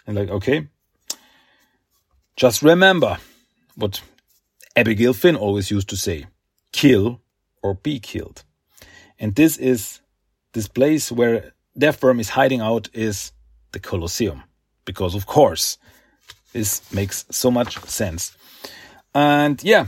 And 0.08 0.16
like, 0.16 0.30
okay, 0.30 0.68
just 2.36 2.62
remember 2.62 3.18
what 3.76 4.02
Abigail 4.76 5.14
Finn 5.14 5.36
always 5.36 5.70
used 5.72 5.90
to 5.90 5.98
say, 5.98 6.26
kill 6.72 7.22
or 7.64 7.74
be 7.74 8.00
killed. 8.00 8.44
And 9.18 9.34
this 9.34 9.58
is, 9.58 10.02
this 10.52 10.68
place 10.68 11.12
where 11.12 11.54
Deathworm 11.80 12.20
is 12.20 12.30
hiding 12.30 12.62
out 12.62 12.90
is 12.94 13.32
the 13.72 13.80
Colosseum. 13.80 14.44
Because 14.86 15.16
of 15.16 15.26
course, 15.26 15.78
this 16.52 16.94
makes 16.94 17.26
so 17.32 17.50
much 17.50 17.80
sense. 17.86 18.38
And 19.16 19.64
yeah, 19.64 19.88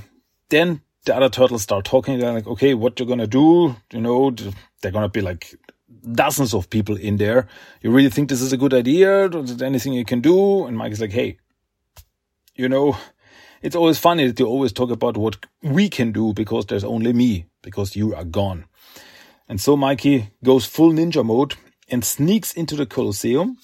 then 0.49 0.81
the 1.05 1.15
other 1.15 1.29
turtles 1.29 1.63
start 1.63 1.85
talking. 1.85 2.17
They're 2.17 2.33
like, 2.33 2.47
okay, 2.47 2.73
what 2.73 2.99
you're 2.99 3.07
gonna 3.07 3.27
do? 3.27 3.75
You 3.91 4.01
know, 4.01 4.31
they're 4.81 4.91
gonna 4.91 5.09
be 5.09 5.21
like 5.21 5.53
dozens 6.11 6.53
of 6.53 6.69
people 6.69 6.95
in 6.95 7.17
there. 7.17 7.47
You 7.81 7.91
really 7.91 8.09
think 8.09 8.29
this 8.29 8.41
is 8.41 8.53
a 8.53 8.57
good 8.57 8.73
idea? 8.73 9.27
Is 9.27 9.57
there 9.57 9.67
anything 9.67 9.93
you 9.93 10.05
can 10.05 10.21
do? 10.21 10.65
And 10.65 10.77
Mike 10.77 10.93
is 10.93 11.01
like, 11.01 11.11
hey, 11.11 11.37
you 12.55 12.69
know, 12.69 12.97
it's 13.65 13.75
always 13.75 13.97
funny 13.97 14.27
that 14.27 14.39
you 14.39 14.45
always 14.45 14.71
talk 14.71 14.91
about 14.91 15.17
what 15.17 15.43
we 15.63 15.89
can 15.89 16.11
do 16.11 16.33
because 16.33 16.67
there's 16.67 16.83
only 16.83 17.11
me, 17.13 17.47
because 17.63 17.95
you 17.95 18.13
are 18.13 18.23
gone. 18.23 18.65
And 19.49 19.59
so 19.59 19.75
Mikey 19.75 20.29
goes 20.43 20.67
full 20.67 20.91
ninja 20.91 21.25
mode 21.25 21.55
and 21.89 22.05
sneaks 22.05 22.53
into 22.53 22.75
the 22.75 22.85
Colosseum 22.85 23.57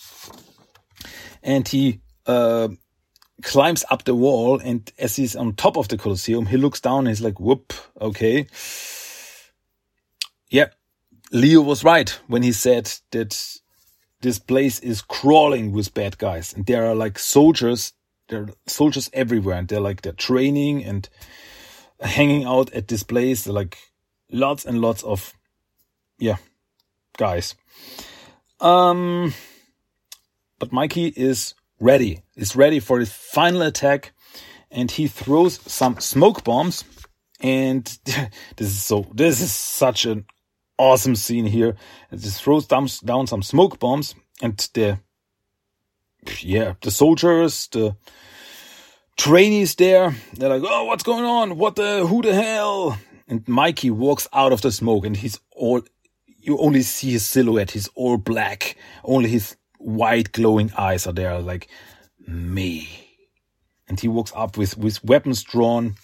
and 1.43 1.67
he 1.67 2.01
uh, 2.25 2.69
climbs 3.43 3.85
up 3.91 4.05
the 4.05 4.15
wall. 4.15 4.59
And 4.59 4.91
as 4.97 5.17
he's 5.17 5.35
on 5.35 5.53
top 5.53 5.77
of 5.77 5.87
the 5.87 5.99
Colosseum, 5.99 6.47
he 6.47 6.57
looks 6.57 6.81
down 6.81 6.99
and 6.99 7.09
he's 7.09 7.21
like, 7.21 7.39
whoop, 7.39 7.71
okay. 7.99 8.47
Yeah, 10.49 10.69
Leo 11.31 11.61
was 11.61 11.83
right 11.83 12.09
when 12.25 12.41
he 12.41 12.53
said 12.53 12.91
that 13.11 13.39
this 14.21 14.39
place 14.39 14.79
is 14.79 15.03
crawling 15.03 15.71
with 15.71 15.93
bad 15.93 16.17
guys 16.17 16.53
and 16.53 16.65
there 16.65 16.87
are 16.87 16.95
like 16.95 17.19
soldiers 17.19 17.93
there 18.31 18.43
are 18.43 18.49
soldiers 18.65 19.09
everywhere 19.13 19.57
and 19.57 19.67
they're 19.67 19.81
like 19.81 20.01
they're 20.01 20.13
training 20.13 20.83
and 20.83 21.07
hanging 21.99 22.45
out 22.45 22.71
at 22.73 22.87
this 22.87 23.03
place. 23.03 23.43
They're 23.43 23.53
like 23.53 23.77
lots 24.31 24.65
and 24.65 24.81
lots 24.81 25.03
of 25.03 25.33
yeah 26.17 26.37
guys. 27.17 27.55
Um 28.59 29.33
but 30.57 30.71
mikey 30.71 31.13
is 31.15 31.53
ready. 31.79 32.23
Is 32.35 32.55
ready 32.55 32.79
for 32.79 32.99
his 32.99 33.11
final 33.11 33.61
attack 33.61 34.13
and 34.71 34.89
he 34.89 35.07
throws 35.07 35.59
some 35.69 35.99
smoke 35.99 36.43
bombs. 36.43 36.85
And 37.41 37.85
this 38.55 38.67
is 38.67 38.81
so 38.81 39.05
this 39.13 39.41
is 39.41 39.51
such 39.51 40.05
an 40.05 40.25
awesome 40.77 41.15
scene 41.15 41.45
here. 41.45 41.75
It 42.11 42.19
just 42.19 42.41
throws 42.41 42.65
down, 42.65 42.87
down 43.03 43.27
some 43.27 43.43
smoke 43.43 43.77
bombs 43.77 44.15
and 44.41 44.57
the, 44.73 44.99
yeah, 46.41 46.73
the 46.81 46.91
soldiers, 46.91 47.67
the 47.71 47.95
trainees 49.17 49.75
there, 49.75 50.15
they're 50.33 50.49
like, 50.49 50.63
oh, 50.65 50.85
what's 50.85 51.03
going 51.03 51.25
on? 51.25 51.57
What 51.57 51.75
the, 51.75 52.05
who 52.05 52.21
the 52.21 52.33
hell? 52.33 52.97
And 53.27 53.47
Mikey 53.47 53.91
walks 53.91 54.27
out 54.33 54.51
of 54.51 54.61
the 54.61 54.71
smoke 54.71 55.05
and 55.05 55.15
he's 55.15 55.39
all, 55.51 55.81
you 56.25 56.57
only 56.57 56.81
see 56.81 57.11
his 57.11 57.25
silhouette. 57.25 57.71
He's 57.71 57.87
all 57.89 58.17
black. 58.17 58.75
Only 59.03 59.29
his 59.29 59.55
white 59.77 60.31
glowing 60.31 60.71
eyes 60.77 61.07
are 61.07 61.13
there 61.13 61.39
like 61.39 61.67
me. 62.27 62.89
And 63.87 63.99
he 63.99 64.07
walks 64.07 64.31
up 64.35 64.57
with, 64.57 64.77
with 64.77 65.03
weapons 65.03 65.43
drawn 65.43 65.95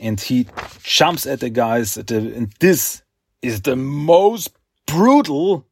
and 0.00 0.20
he 0.20 0.46
jumps 0.82 1.26
at 1.26 1.40
the 1.40 1.50
guys 1.50 1.96
at 1.96 2.08
the, 2.08 2.16
and 2.16 2.52
this 2.60 3.02
is 3.42 3.62
the 3.62 3.76
most 3.76 4.50
brutal 4.86 5.66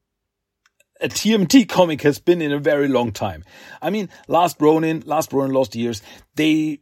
a 1.04 1.08
TMT 1.08 1.68
comic 1.68 2.02
has 2.02 2.18
been 2.18 2.40
in 2.40 2.50
a 2.52 2.58
very 2.58 2.88
long 2.88 3.12
time. 3.12 3.44
I 3.80 3.90
mean, 3.90 4.08
Last 4.26 4.56
Ronin, 4.60 5.02
Last 5.06 5.32
Ronin, 5.32 5.52
Lost 5.52 5.76
Years, 5.76 6.02
they, 6.34 6.80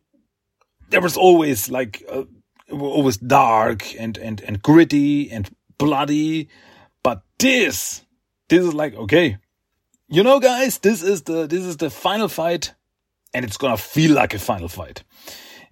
there 0.89 1.01
was 1.01 1.17
always 1.17 1.69
like, 1.69 2.03
uh, 2.09 2.25
always 2.71 3.19
dark 3.19 3.95
and, 3.99 4.17
and, 4.17 4.41
and 4.41 4.63
gritty 4.63 5.31
and 5.31 5.51
bloody. 5.77 6.49
But 7.03 7.23
this, 7.39 8.03
this 8.49 8.65
is 8.65 8.73
like, 8.73 8.95
okay, 8.95 9.39
you 10.09 10.23
know, 10.23 10.41
guys, 10.41 10.79
this 10.79 11.03
is 11.03 11.23
the, 11.23 11.47
this 11.47 11.65
is 11.65 11.79
the 11.79 11.91
final 11.91 12.29
fight 12.29 12.75
and 13.35 13.45
it's 13.45 13.57
gonna 13.57 13.77
feel 13.77 14.13
like 14.13 14.35
a 14.35 14.39
final 14.39 14.69
fight. 14.69 15.03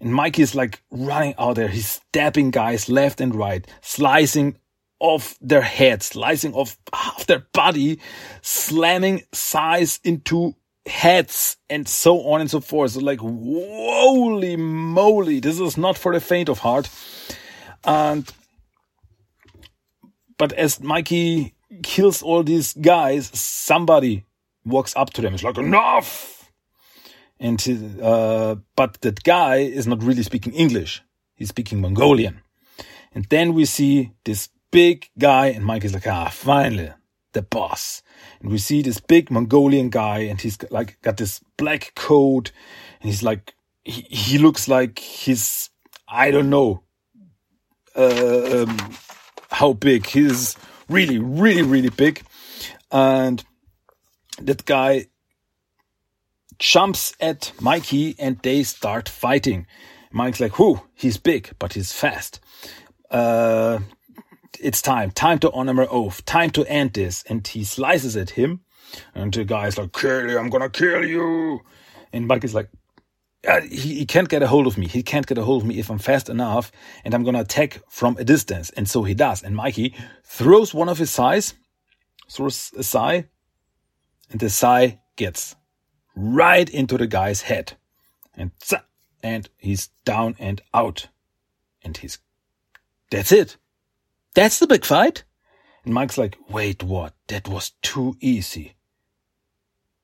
And 0.00 0.14
Mikey 0.14 0.42
is 0.42 0.54
like 0.54 0.82
running 0.90 1.34
out 1.38 1.56
there. 1.56 1.68
He's 1.68 1.88
stabbing 1.88 2.50
guys 2.50 2.88
left 2.88 3.20
and 3.20 3.34
right, 3.34 3.66
slicing 3.82 4.56
off 5.00 5.36
their 5.40 5.62
heads, 5.62 6.06
slicing 6.06 6.54
off 6.54 6.76
half 6.92 7.26
their 7.26 7.46
body, 7.52 7.98
slamming 8.42 9.22
sais 9.32 9.98
into 10.04 10.54
heads 10.86 11.56
and 11.68 11.88
so 11.88 12.20
on 12.30 12.40
and 12.40 12.50
so 12.50 12.60
forth. 12.60 12.92
So 12.92 13.00
like, 13.00 13.18
holy 13.18 14.56
moly, 14.56 15.40
this 15.40 15.58
is 15.58 15.76
not 15.76 15.98
for 15.98 16.12
the 16.12 16.20
faint 16.20 16.48
of 16.48 16.58
heart. 16.58 16.88
And, 17.84 18.30
but 20.38 20.52
as 20.52 20.80
Mikey 20.80 21.54
kills 21.82 22.22
all 22.22 22.42
these 22.42 22.74
guys, 22.74 23.30
somebody 23.32 24.24
walks 24.64 24.94
up 24.96 25.10
to 25.14 25.22
them. 25.22 25.34
It's 25.34 25.42
like, 25.42 25.58
enough! 25.58 26.50
And, 27.38 27.98
uh, 28.02 28.56
but 28.76 29.00
that 29.00 29.22
guy 29.24 29.56
is 29.56 29.86
not 29.86 30.02
really 30.02 30.22
speaking 30.22 30.52
English. 30.52 31.02
He's 31.34 31.48
speaking 31.48 31.80
Mongolian. 31.80 32.42
And 33.12 33.24
then 33.30 33.54
we 33.54 33.64
see 33.64 34.12
this 34.24 34.50
big 34.70 35.08
guy, 35.18 35.46
and 35.48 35.64
Mike 35.64 35.84
is 35.84 35.94
like, 35.94 36.06
ah, 36.06 36.28
finally, 36.28 36.90
the 37.32 37.42
boss. 37.42 38.02
And 38.40 38.50
we 38.50 38.58
see 38.58 38.82
this 38.82 39.00
big 39.00 39.30
Mongolian 39.30 39.90
guy, 39.90 40.20
and 40.20 40.40
he's 40.40 40.58
like 40.70 41.00
got 41.02 41.16
this 41.16 41.40
black 41.56 41.92
coat, 41.94 42.52
and 43.00 43.10
he's 43.10 43.22
like, 43.22 43.54
he, 43.84 44.02
he 44.02 44.38
looks 44.38 44.68
like 44.68 44.98
he's, 44.98 45.70
I 46.08 46.30
don't 46.30 46.50
know, 46.50 46.82
um, 47.96 48.76
how 49.50 49.72
big. 49.72 50.06
He's 50.06 50.56
really, 50.88 51.18
really, 51.18 51.62
really 51.62 51.90
big. 51.90 52.22
And 52.90 53.44
that 54.40 54.64
guy 54.64 55.06
jumps 56.58 57.14
at 57.20 57.52
Mikey 57.60 58.14
and 58.18 58.38
they 58.42 58.62
start 58.62 59.08
fighting. 59.08 59.66
Mike's 60.12 60.40
like, 60.40 60.58
whoo, 60.58 60.82
he's 60.94 61.16
big, 61.16 61.50
but 61.58 61.74
he's 61.74 61.92
fast. 61.92 62.40
Uh, 63.10 63.78
it's 64.60 64.82
time, 64.82 65.10
time 65.10 65.38
to 65.40 65.50
honor 65.52 65.74
my 65.74 65.86
oath, 65.86 66.24
time 66.24 66.50
to 66.50 66.64
end 66.66 66.92
this. 66.92 67.22
And 67.28 67.46
he 67.46 67.64
slices 67.64 68.16
at 68.16 68.30
him. 68.30 68.60
And 69.14 69.32
the 69.32 69.44
guy's 69.44 69.78
like, 69.78 69.92
kill 69.92 70.28
you, 70.30 70.38
I'm 70.38 70.50
gonna 70.50 70.70
kill 70.70 71.04
you. 71.04 71.60
And 72.12 72.26
Mike 72.26 72.44
is 72.44 72.54
like, 72.54 72.68
uh, 73.46 73.60
he, 73.62 73.94
he 73.94 74.06
can't 74.06 74.28
get 74.28 74.42
a 74.42 74.46
hold 74.46 74.66
of 74.66 74.76
me. 74.76 74.86
He 74.86 75.02
can't 75.02 75.26
get 75.26 75.38
a 75.38 75.44
hold 75.44 75.62
of 75.62 75.68
me 75.68 75.78
if 75.78 75.90
I'm 75.90 75.98
fast 75.98 76.28
enough 76.28 76.70
and 77.04 77.14
I'm 77.14 77.22
gonna 77.24 77.40
attack 77.40 77.80
from 77.88 78.16
a 78.18 78.24
distance. 78.24 78.70
And 78.70 78.88
so 78.88 79.04
he 79.04 79.14
does. 79.14 79.42
And 79.42 79.54
Mikey 79.56 79.94
throws 80.24 80.74
one 80.74 80.88
of 80.88 80.98
his 80.98 81.10
sais, 81.10 81.54
throws 82.30 82.72
a 82.76 82.82
sai, 82.82 83.28
and 84.30 84.40
the 84.40 84.50
sai 84.50 85.00
gets 85.16 85.56
right 86.14 86.68
into 86.68 86.98
the 86.98 87.06
guy's 87.06 87.42
head. 87.42 87.76
And 88.34 88.52
and 89.22 89.48
he's 89.58 89.88
down 90.04 90.36
and 90.38 90.60
out. 90.72 91.08
And 91.82 91.96
he's, 91.96 92.18
that's 93.10 93.32
it. 93.32 93.56
That's 94.34 94.58
the 94.58 94.66
big 94.66 94.84
fight? 94.84 95.24
And 95.84 95.94
Mike's 95.94 96.18
like, 96.18 96.36
wait, 96.48 96.82
what? 96.82 97.14
That 97.28 97.48
was 97.48 97.72
too 97.82 98.16
easy. 98.20 98.74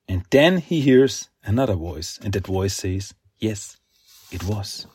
And 0.09 0.25
then 0.31 0.59
he 0.59 0.81
hears 0.81 1.29
another 1.45 1.75
voice, 1.75 2.19
and 2.23 2.33
that 2.33 2.47
voice 2.47 2.75
says, 2.75 3.15
yes, 3.39 3.77
it 4.31 4.45
was. 4.45 4.87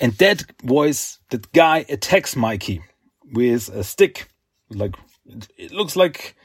And 0.00 0.12
that 0.14 0.44
voice, 0.62 1.18
that 1.30 1.52
guy 1.52 1.84
attacks 1.88 2.34
Mikey 2.36 2.82
with 3.32 3.68
a 3.68 3.84
stick. 3.84 4.28
Like, 4.70 4.94
it 5.56 5.72
looks 5.72 5.94
like, 5.94 6.36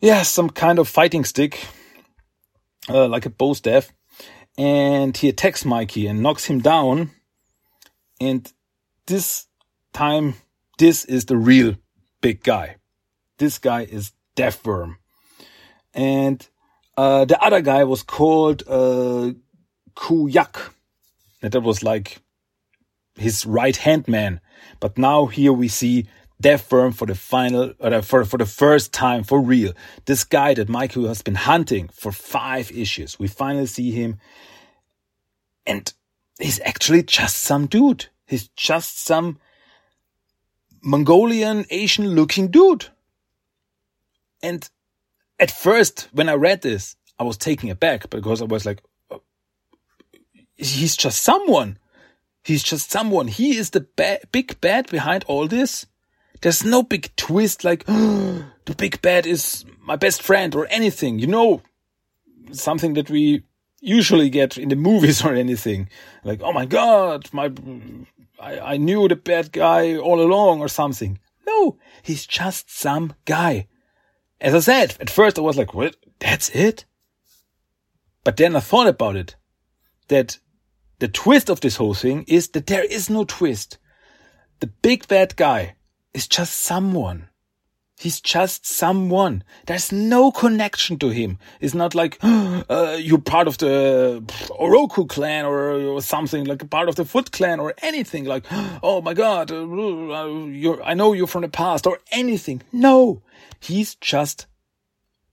yeah, 0.00 0.22
some 0.22 0.50
kind 0.50 0.78
of 0.78 0.88
fighting 0.88 1.24
stick, 1.24 1.64
uh, 2.88 3.08
like 3.08 3.26
a 3.26 3.30
bow 3.30 3.54
staff. 3.54 3.92
And 4.58 5.16
he 5.16 5.28
attacks 5.28 5.64
Mikey 5.64 6.06
and 6.06 6.22
knocks 6.22 6.44
him 6.44 6.60
down. 6.60 7.10
And 8.20 8.52
this 9.06 9.46
time 9.92 10.34
this 10.78 11.04
is 11.04 11.26
the 11.26 11.36
real 11.36 11.76
big 12.20 12.42
guy. 12.42 12.76
This 13.38 13.58
guy 13.58 13.82
is 13.82 14.12
Deathworm. 14.36 14.96
And 15.92 16.46
uh, 16.96 17.24
the 17.24 17.40
other 17.40 17.60
guy 17.60 17.84
was 17.84 18.02
called 18.02 18.62
uh, 18.66 19.32
Kuyak. 19.94 20.72
And 21.42 21.52
that 21.52 21.60
was 21.60 21.82
like 21.82 22.18
his 23.16 23.46
right 23.46 23.76
hand 23.76 24.08
man. 24.08 24.40
But 24.80 24.98
now 24.98 25.26
here 25.26 25.52
we 25.52 25.68
see 25.68 26.08
Deathworm 26.42 26.94
for 26.94 27.06
the 27.06 27.14
final, 27.14 27.74
or 27.78 28.02
for, 28.02 28.24
for 28.24 28.38
the 28.38 28.46
first 28.46 28.92
time 28.92 29.22
for 29.22 29.40
real. 29.40 29.72
This 30.06 30.24
guy 30.24 30.54
that 30.54 30.68
Michael 30.68 31.06
has 31.06 31.22
been 31.22 31.36
hunting 31.36 31.88
for 31.88 32.12
five 32.12 32.72
issues. 32.72 33.18
We 33.18 33.28
finally 33.28 33.66
see 33.66 33.92
him. 33.92 34.18
And 35.66 35.92
he's 36.38 36.60
actually 36.64 37.02
just 37.04 37.38
some 37.38 37.66
dude. 37.66 38.06
He's 38.26 38.48
just 38.48 39.04
some 39.04 39.38
Mongolian 40.84 41.64
Asian 41.70 42.10
looking 42.10 42.48
dude. 42.48 42.86
And 44.42 44.68
at 45.40 45.50
first, 45.50 46.08
when 46.12 46.28
I 46.28 46.34
read 46.34 46.62
this, 46.62 46.96
I 47.18 47.24
was 47.24 47.36
taken 47.36 47.70
aback 47.70 48.10
because 48.10 48.42
I 48.42 48.44
was 48.44 48.66
like, 48.66 48.82
oh, 49.10 49.22
he's 50.56 50.96
just 50.96 51.22
someone. 51.22 51.78
He's 52.44 52.62
just 52.62 52.90
someone. 52.90 53.28
He 53.28 53.56
is 53.56 53.70
the 53.70 53.86
ba 53.96 54.18
big 54.30 54.60
bad 54.60 54.90
behind 54.90 55.24
all 55.26 55.48
this. 55.48 55.86
There's 56.42 56.64
no 56.64 56.82
big 56.82 57.14
twist 57.16 57.64
like, 57.64 57.86
the 57.86 58.74
big 58.76 59.00
bad 59.00 59.26
is 59.26 59.64
my 59.80 59.96
best 59.96 60.22
friend 60.22 60.54
or 60.54 60.66
anything. 60.68 61.18
You 61.18 61.28
know, 61.28 61.62
something 62.52 62.94
that 62.94 63.08
we 63.08 63.44
usually 63.80 64.28
get 64.28 64.58
in 64.58 64.68
the 64.68 64.76
movies 64.76 65.24
or 65.24 65.32
anything. 65.32 65.88
Like, 66.22 66.42
oh 66.42 66.52
my 66.52 66.66
god, 66.66 67.30
my, 67.32 67.50
I, 68.40 68.58
I 68.58 68.76
knew 68.76 69.08
the 69.08 69.16
bad 69.16 69.52
guy 69.52 69.96
all 69.96 70.20
along 70.20 70.60
or 70.60 70.68
something. 70.68 71.18
No, 71.46 71.78
he's 72.02 72.26
just 72.26 72.76
some 72.76 73.14
guy. 73.24 73.68
As 74.40 74.54
I 74.54 74.60
said, 74.60 74.96
at 75.00 75.10
first 75.10 75.38
I 75.38 75.42
was 75.42 75.56
like, 75.56 75.74
what? 75.74 75.96
That's 76.18 76.50
it? 76.50 76.84
But 78.24 78.36
then 78.36 78.56
I 78.56 78.60
thought 78.60 78.86
about 78.86 79.16
it. 79.16 79.36
That 80.08 80.38
the 80.98 81.08
twist 81.08 81.48
of 81.48 81.60
this 81.60 81.76
whole 81.76 81.94
thing 81.94 82.24
is 82.28 82.48
that 82.50 82.66
there 82.66 82.84
is 82.84 83.08
no 83.08 83.24
twist. 83.24 83.78
The 84.60 84.66
big 84.66 85.08
bad 85.08 85.36
guy 85.36 85.76
is 86.12 86.26
just 86.26 86.54
someone. 86.54 87.28
He's 87.96 88.20
just 88.20 88.66
someone. 88.66 89.44
There's 89.66 89.92
no 89.92 90.32
connection 90.32 90.98
to 90.98 91.10
him. 91.10 91.38
It's 91.60 91.74
not 91.74 91.94
like 91.94 92.18
uh, 92.22 92.96
you're 93.00 93.20
part 93.20 93.46
of 93.46 93.58
the 93.58 94.22
Oroku 94.60 95.08
clan 95.08 95.44
or, 95.44 95.72
or, 95.72 96.02
something 96.02 96.44
like 96.44 96.68
part 96.70 96.88
of 96.88 96.96
the 96.96 97.04
Foot 97.04 97.30
clan 97.30 97.60
or 97.60 97.72
anything 97.82 98.24
like, 98.24 98.46
oh 98.82 99.00
my 99.00 99.14
god, 99.14 99.52
uh, 99.52 99.64
uh 99.64 100.82
I 100.84 100.94
know 100.94 101.12
you're 101.12 101.28
from 101.28 101.42
the 101.42 101.48
past 101.48 101.86
or 101.86 102.00
anything. 102.10 102.62
No, 102.72 103.22
he's 103.60 103.94
just 103.94 104.46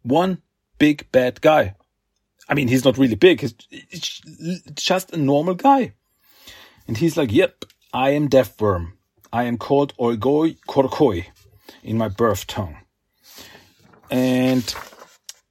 one 0.03 0.41
big 0.77 1.11
bad 1.11 1.41
guy. 1.41 1.75
I 2.47 2.53
mean, 2.53 2.67
he's 2.67 2.85
not 2.85 2.97
really 2.97 3.15
big. 3.15 3.41
He's 3.41 4.21
just 4.75 5.13
a 5.13 5.17
normal 5.17 5.55
guy. 5.55 5.93
And 6.87 6.97
he's 6.97 7.17
like, 7.17 7.31
yep, 7.31 7.65
I 7.93 8.11
am 8.11 8.29
Deathworm. 8.29 8.93
I 9.33 9.43
am 9.43 9.57
called 9.57 9.95
Oigoi 9.97 10.57
Korkoi 10.67 11.25
in 11.83 11.97
my 11.97 12.07
birth 12.07 12.47
tongue. 12.47 12.77
And 14.09 14.73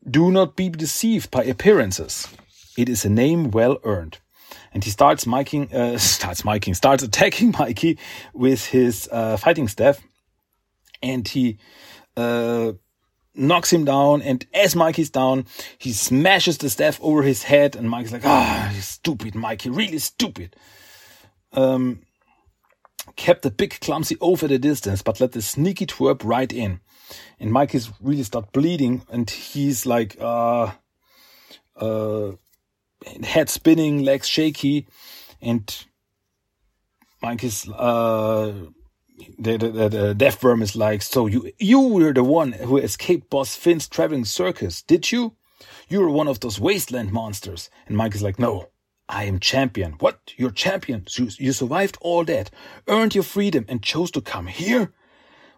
do 0.08 0.30
not 0.30 0.56
be 0.56 0.68
deceived 0.68 1.30
by 1.30 1.44
appearances. 1.44 2.28
It 2.76 2.88
is 2.88 3.04
a 3.04 3.10
name 3.10 3.50
well 3.50 3.78
earned. 3.84 4.18
And 4.72 4.84
he 4.84 4.90
starts 4.90 5.24
miking, 5.24 5.72
uh, 5.72 5.98
starts 6.16 6.42
miking, 6.42 6.76
starts 6.76 7.02
attacking 7.02 7.54
Mikey 7.58 7.98
with 8.32 8.66
his 8.66 9.08
uh, 9.10 9.36
fighting 9.36 9.68
staff. 9.68 10.00
And 11.02 11.26
he 11.26 11.58
uh, 12.16 12.72
knocks 13.34 13.72
him 13.72 13.84
down. 13.84 14.22
And 14.22 14.46
as 14.54 14.76
Mikey's 14.76 15.10
down, 15.10 15.46
he 15.78 15.92
smashes 15.92 16.58
the 16.58 16.70
staff 16.70 16.98
over 17.02 17.22
his 17.22 17.42
head. 17.42 17.76
And 17.76 17.88
Mikey's 17.88 18.12
like, 18.12 18.26
ah, 18.26 18.72
stupid 18.80 19.34
Mikey, 19.34 19.70
really 19.70 19.98
stupid. 19.98 20.56
Um, 21.52 22.02
kept 23.16 23.42
the 23.42 23.50
big 23.50 23.80
clumsy 23.80 24.16
at 24.20 24.50
a 24.50 24.58
distance, 24.58 25.02
but 25.02 25.20
let 25.20 25.32
the 25.32 25.42
sneaky 25.42 25.86
twerp 25.86 26.22
right 26.24 26.52
in. 26.52 26.80
And 27.38 27.52
Mike 27.52 27.74
is 27.74 27.90
really 28.00 28.22
start 28.22 28.52
bleeding, 28.52 29.02
and 29.10 29.28
he's 29.28 29.86
like, 29.86 30.16
uh, 30.20 30.72
uh, 31.76 32.32
head 33.24 33.48
spinning, 33.48 34.04
legs 34.04 34.28
shaky, 34.28 34.86
and 35.40 35.86
Mike 37.22 37.44
is, 37.44 37.68
uh, 37.68 38.52
the, 39.38 39.56
the, 39.56 39.68
the, 39.68 39.88
the 39.88 40.14
death 40.14 40.42
worm 40.42 40.62
is 40.62 40.76
like, 40.76 41.02
so 41.02 41.26
you, 41.26 41.50
you 41.58 41.80
were 41.80 42.12
the 42.12 42.24
one 42.24 42.52
who 42.52 42.78
escaped 42.78 43.28
Boss 43.30 43.56
Finn's 43.56 43.88
traveling 43.88 44.24
circus, 44.24 44.82
did 44.82 45.10
you? 45.12 45.34
You 45.88 46.00
were 46.00 46.10
one 46.10 46.28
of 46.28 46.40
those 46.40 46.60
wasteland 46.60 47.12
monsters. 47.12 47.68
And 47.86 47.96
Mike 47.96 48.14
is 48.14 48.22
like, 48.22 48.38
no, 48.38 48.68
I 49.10 49.24
am 49.24 49.40
champion. 49.40 49.92
What? 49.98 50.32
You're 50.36 50.52
champion. 50.52 51.04
You, 51.18 51.28
you 51.38 51.52
survived 51.52 51.98
all 52.00 52.24
that, 52.26 52.50
earned 52.86 53.14
your 53.14 53.24
freedom, 53.24 53.64
and 53.68 53.82
chose 53.82 54.10
to 54.12 54.20
come 54.20 54.46
here? 54.46 54.92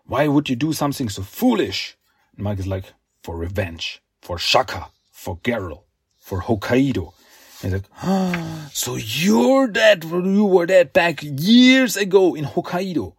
Why 0.07 0.27
would 0.27 0.49
you 0.49 0.57
do 0.57 0.73
something 0.73 1.11
so 1.11 1.23
foolish? 1.23 1.97
And 2.35 2.45
Mike 2.45 2.59
is 2.59 2.67
like, 2.67 2.95
for 3.23 3.37
revenge, 3.37 4.03
for 4.23 4.39
Shaka, 4.39 4.87
for 5.13 5.37
Geralt, 5.39 5.83
for 6.19 6.41
Hokkaido. 6.41 7.13
He's 7.61 7.73
like, 7.73 7.85
ah, 8.03 8.71
so 8.73 8.97
you're 8.97 9.69
that, 9.69 10.03
you 10.03 10.47
were 10.47 10.67
that 10.67 10.93
back 10.93 11.21
years 11.23 11.97
ago 11.97 12.35
in 12.35 12.47
Hokkaido. 12.47 13.15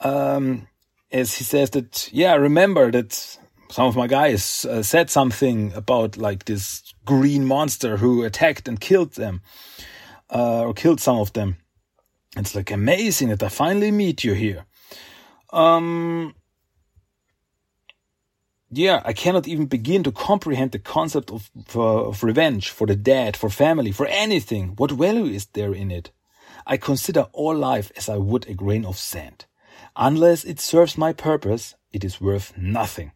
Um, 0.00 0.68
as 1.12 1.34
he 1.34 1.44
says 1.44 1.70
that, 1.70 2.08
yeah, 2.12 2.34
remember 2.34 2.90
that 2.90 3.38
some 3.70 3.86
of 3.86 3.96
my 3.96 4.06
guys 4.06 4.64
uh, 4.64 4.82
said 4.82 5.10
something 5.10 5.72
about 5.74 6.16
like 6.16 6.44
this 6.44 6.94
green 7.04 7.44
monster 7.44 7.96
who 7.96 8.22
attacked 8.24 8.68
and 8.68 8.80
killed 8.80 9.12
them, 9.14 9.42
uh, 10.30 10.62
or 10.62 10.74
killed 10.74 11.00
some 11.00 11.18
of 11.18 11.32
them. 11.32 11.56
It's 12.36 12.54
like 12.54 12.70
amazing 12.70 13.28
that 13.28 13.42
I 13.42 13.48
finally 13.48 13.90
meet 13.90 14.24
you 14.24 14.34
here. 14.34 14.66
Um, 15.52 16.34
yeah, 18.70 19.02
I 19.04 19.12
cannot 19.12 19.46
even 19.46 19.66
begin 19.66 20.02
to 20.02 20.12
comprehend 20.12 20.72
the 20.72 20.80
concept 20.80 21.30
of, 21.30 21.50
of 21.76 22.24
revenge 22.24 22.70
for 22.70 22.86
the 22.86 22.96
dead, 22.96 23.36
for 23.36 23.48
family, 23.48 23.92
for 23.92 24.06
anything. 24.06 24.74
What 24.76 24.90
value 24.90 25.26
is 25.26 25.46
there 25.46 25.72
in 25.72 25.90
it? 25.92 26.10
I 26.66 26.76
consider 26.76 27.28
all 27.32 27.54
life 27.54 27.92
as 27.96 28.08
I 28.08 28.16
would 28.16 28.48
a 28.48 28.54
grain 28.54 28.84
of 28.84 28.98
sand. 28.98 29.46
Unless 29.96 30.44
it 30.44 30.58
serves 30.58 30.98
my 30.98 31.12
purpose, 31.12 31.76
it 31.92 32.02
is 32.04 32.20
worth 32.20 32.52
nothing. 32.56 33.12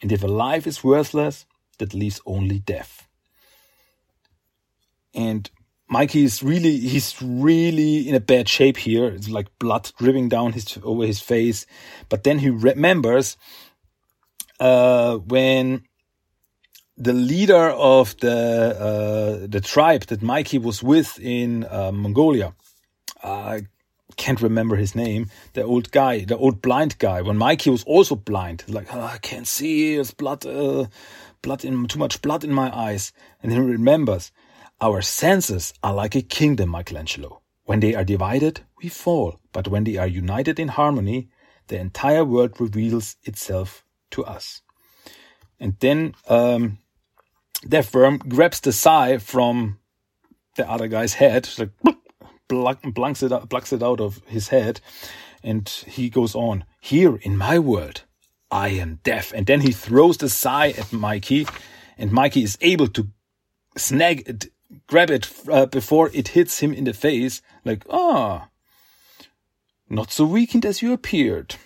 And 0.00 0.12
if 0.12 0.22
a 0.22 0.28
life 0.28 0.66
is 0.66 0.82
worthless, 0.82 1.46
that 1.78 1.94
leaves 1.94 2.20
only 2.24 2.58
death. 2.58 3.06
And 5.14 5.50
Mikey 5.88 6.24
is 6.24 6.42
really, 6.42 6.78
he's 6.78 7.20
really 7.20 8.08
in 8.08 8.14
a 8.14 8.20
bad 8.20 8.48
shape 8.48 8.76
here. 8.76 9.06
It's 9.06 9.28
like 9.28 9.48
blood 9.58 9.90
dripping 9.98 10.28
down 10.28 10.52
his, 10.52 10.78
over 10.82 11.04
his 11.04 11.20
face. 11.20 11.66
But 12.08 12.22
then 12.22 12.38
he 12.38 12.48
remembers, 12.48 13.36
uh, 14.60 15.16
when 15.16 15.82
the 16.96 17.12
leader 17.12 17.70
of 17.70 18.16
the, 18.18 19.42
uh, 19.42 19.46
the 19.48 19.60
tribe 19.60 20.02
that 20.04 20.22
Mikey 20.22 20.58
was 20.58 20.82
with 20.82 21.18
in, 21.18 21.64
uh, 21.64 21.90
Mongolia, 21.92 22.54
I 23.22 23.62
can't 24.16 24.42
remember 24.42 24.76
his 24.76 24.94
name, 24.94 25.30
the 25.52 25.62
old 25.62 25.90
guy, 25.90 26.24
the 26.24 26.36
old 26.36 26.62
blind 26.62 26.98
guy, 26.98 27.22
when 27.22 27.36
Mikey 27.36 27.70
was 27.70 27.84
also 27.84 28.14
blind, 28.16 28.64
like, 28.68 28.94
oh, 28.94 29.00
I 29.00 29.18
can't 29.18 29.46
see, 29.46 29.94
there's 29.94 30.12
blood, 30.12 30.46
uh, 30.46 30.86
blood 31.42 31.64
in, 31.64 31.86
too 31.86 31.98
much 31.98 32.22
blood 32.22 32.44
in 32.44 32.52
my 32.52 32.74
eyes. 32.76 33.12
And 33.42 33.52
he 33.52 33.58
remembers, 33.58 34.32
our 34.80 35.02
senses 35.02 35.74
are 35.82 35.94
like 35.94 36.14
a 36.14 36.22
kingdom, 36.22 36.70
Michelangelo. 36.70 37.42
When 37.64 37.80
they 37.80 37.94
are 37.94 38.04
divided, 38.04 38.60
we 38.82 38.88
fall. 38.88 39.38
But 39.52 39.68
when 39.68 39.84
they 39.84 39.96
are 39.96 40.06
united 40.06 40.58
in 40.58 40.68
harmony, 40.68 41.28
the 41.68 41.78
entire 41.78 42.24
world 42.24 42.60
reveals 42.60 43.16
itself 43.22 43.84
to 44.12 44.24
us. 44.24 44.62
And 45.58 45.76
then, 45.80 46.14
um, 46.28 46.78
Deathworm 47.64 48.26
grabs 48.28 48.60
the 48.60 48.72
sai 48.72 49.18
from 49.18 49.78
the 50.56 50.68
other 50.68 50.88
guy's 50.88 51.14
head, 51.14 51.48
like, 51.58 51.70
blunks 52.50 53.22
it, 53.22 53.32
plucks 53.48 53.72
it 53.72 53.82
out 53.82 54.00
of 54.00 54.20
his 54.26 54.48
head, 54.48 54.80
and 55.42 55.68
he 55.68 56.10
goes 56.10 56.34
on. 56.34 56.64
Here 56.80 57.16
in 57.16 57.36
my 57.36 57.58
world, 57.58 58.02
I 58.50 58.68
am 58.68 59.00
deaf. 59.02 59.32
And 59.32 59.46
then 59.46 59.60
he 59.60 59.72
throws 59.72 60.18
the 60.18 60.28
sai 60.28 60.70
at 60.70 60.92
Mikey, 60.92 61.46
and 61.96 62.12
Mikey 62.12 62.42
is 62.42 62.58
able 62.60 62.88
to 62.88 63.08
snag 63.76 64.28
it, 64.28 64.52
grab 64.86 65.10
it 65.10 65.30
uh, 65.50 65.66
before 65.66 66.10
it 66.12 66.28
hits 66.28 66.60
him 66.60 66.72
in 66.72 66.84
the 66.84 66.92
face. 66.92 67.40
Like, 67.64 67.84
ah, 67.88 68.48
not 69.88 70.10
so 70.10 70.24
weakened 70.24 70.66
as 70.66 70.82
you 70.82 70.92
appeared. 70.92 71.56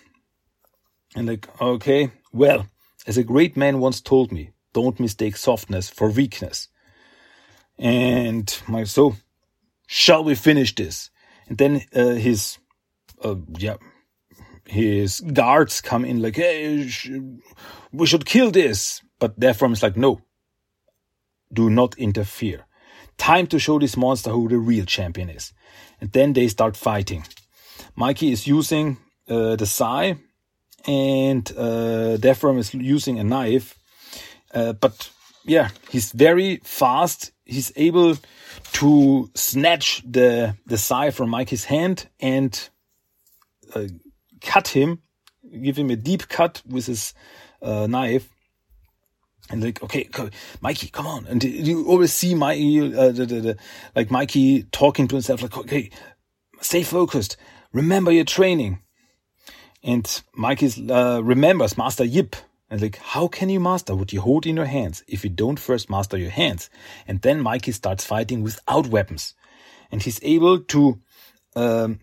And 1.17 1.27
like, 1.27 1.49
okay, 1.61 2.11
well, 2.33 2.67
as 3.07 3.17
a 3.17 3.25
great 3.25 3.57
man 3.57 3.79
once 3.79 4.01
told 4.01 4.33
me, 4.33 4.51
don't 4.73 4.99
mistake 4.99 5.37
softness 5.37 5.89
for 5.89 6.11
weakness. 6.11 6.69
And 7.79 8.57
my 8.67 8.85
so 8.85 9.17
shall 9.87 10.25
we 10.25 10.35
finish 10.35 10.75
this? 10.75 11.11
And 11.49 11.59
then 11.59 11.83
uh, 11.95 12.15
his, 12.15 12.59
uh, 13.23 13.37
yeah, 13.59 13.77
his 14.67 15.21
guards 15.21 15.81
come 15.81 16.05
in 16.05 16.23
like, 16.23 16.37
hey, 16.37 16.89
sh 16.89 17.11
we 17.93 18.07
should 18.07 18.25
kill 18.25 18.51
this. 18.51 19.03
But 19.19 19.39
Deathworm 19.39 19.73
is 19.73 19.83
like, 19.83 19.97
no, 19.97 20.21
do 21.53 21.71
not 21.71 21.97
interfere. 21.99 22.67
Time 23.17 23.47
to 23.47 23.59
show 23.59 23.79
this 23.79 23.97
monster 23.97 24.31
who 24.31 24.49
the 24.49 24.59
real 24.59 24.85
champion 24.85 25.31
is. 25.31 25.53
And 26.01 26.11
then 26.13 26.33
they 26.33 26.49
start 26.49 26.77
fighting. 26.77 27.25
Mikey 27.95 28.33
is 28.33 28.47
using 28.47 28.97
uh, 29.29 29.57
the 29.57 29.67
sai, 29.67 30.17
and 30.87 31.51
uh, 31.57 32.19
is 32.59 32.75
using 32.75 33.19
a 33.19 33.25
knife. 33.25 33.79
Uh, 34.53 34.73
but 34.73 35.11
yeah, 35.45 35.71
he's 35.91 36.13
very 36.13 36.61
fast. 36.65 37.33
He's 37.45 37.73
able 37.77 38.17
to 38.75 39.31
snatch 39.35 40.03
the 40.05 40.57
the 40.67 40.77
sai 40.77 41.11
from 41.11 41.31
Mikey's 41.31 41.65
hand 41.65 42.09
and 42.21 42.69
uh, 43.75 43.85
cut 44.41 44.69
him, 44.69 45.03
give 45.63 45.77
him 45.77 45.91
a 45.91 45.97
deep 45.97 46.29
cut 46.29 46.63
with 46.67 46.87
his 46.87 47.15
uh, 47.63 47.87
knife. 47.87 48.29
And 49.51 49.63
like, 49.63 49.83
okay, 49.83 50.09
Mikey, 50.63 50.89
come 50.89 51.07
on! 51.07 51.27
And 51.27 51.45
you 51.45 51.87
always 51.87 52.15
see 52.15 52.35
Mikey, 52.35 52.97
uh, 52.97 53.13
the, 53.13 53.27
the, 53.27 53.41
the, 53.41 53.57
like 53.95 54.11
Mikey 54.11 54.63
talking 54.73 55.07
to 55.09 55.17
himself, 55.17 55.43
like, 55.43 55.57
okay, 55.59 55.91
stay 56.63 56.83
focused. 56.83 57.37
Remember 57.73 58.11
your 58.11 58.25
training. 58.25 58.79
And 59.83 60.23
Mikey 60.35 60.91
uh, 60.91 61.21
remembers 61.21 61.77
Master 61.77 62.05
Yip, 62.05 62.37
And 62.75 62.83
like, 62.83 62.97
how 62.97 63.29
can 63.29 63.51
you 63.51 63.61
master 63.61 63.95
what 63.95 64.13
you 64.13 64.21
hold 64.21 64.47
in 64.47 64.57
your 64.57 64.65
hands 64.65 65.05
if 65.07 65.23
you 65.23 65.31
don't 65.31 65.61
first 65.61 65.89
master 65.89 66.19
your 66.19 66.33
hands? 66.33 66.71
And 67.07 67.23
then 67.23 67.41
Mikey 67.41 67.71
starts 67.71 68.05
fighting 68.05 68.43
without 68.43 68.89
weapons. 68.89 69.35
And 69.93 70.03
he's 70.03 70.19
able 70.25 70.59
to, 70.59 71.01
um, 71.55 72.01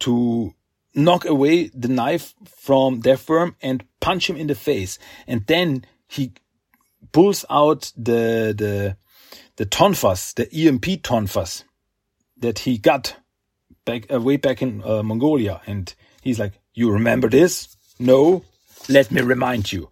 to 0.00 0.54
knock 0.92 1.24
away 1.24 1.68
the 1.68 1.86
knife 1.86 2.34
from 2.48 2.98
Death 2.98 3.28
Worm 3.28 3.54
and 3.62 3.84
punch 4.00 4.28
him 4.28 4.36
in 4.36 4.48
the 4.48 4.56
face. 4.56 4.98
And 5.28 5.46
then 5.46 5.84
he 6.08 6.32
pulls 7.12 7.44
out 7.48 7.92
the, 7.96 8.52
the, 8.58 8.96
the 9.54 9.66
tonfas, 9.66 10.34
the 10.34 10.52
EMP 10.52 11.04
tonfas 11.04 11.62
that 12.38 12.58
he 12.58 12.76
got 12.76 13.14
back, 13.84 14.12
uh, 14.12 14.20
way 14.20 14.36
back 14.36 14.62
in 14.62 14.82
uh, 14.82 15.04
Mongolia. 15.04 15.60
And 15.64 15.94
he's 16.22 16.40
like, 16.40 16.54
you 16.74 16.90
remember 16.90 17.28
this? 17.28 17.76
No, 18.00 18.42
let 18.88 19.10
me 19.10 19.20
remind 19.20 19.72
you. 19.72 19.90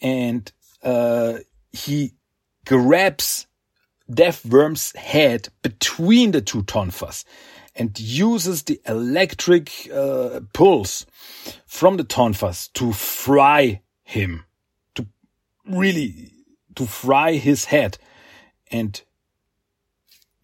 And 0.00 0.50
uh, 0.82 1.38
he 1.72 2.12
grabs 2.64 3.46
Death 4.12 4.44
Worm's 4.44 4.94
head 4.96 5.48
between 5.62 6.32
the 6.32 6.40
two 6.40 6.62
tonfas 6.64 7.24
and 7.76 7.98
uses 7.98 8.64
the 8.64 8.80
electric 8.86 9.70
uh, 9.92 10.40
pulse 10.52 11.06
from 11.66 11.96
the 11.96 12.04
tonfas 12.04 12.72
to 12.74 12.92
fry 12.92 13.80
him, 14.02 14.44
to 14.94 15.06
really 15.66 16.32
to 16.74 16.86
fry 16.86 17.34
his 17.34 17.66
head, 17.66 17.98
and 18.70 19.00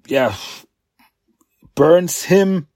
yeah, 0.06 0.34
burns 1.74 2.24
him, 2.24 2.68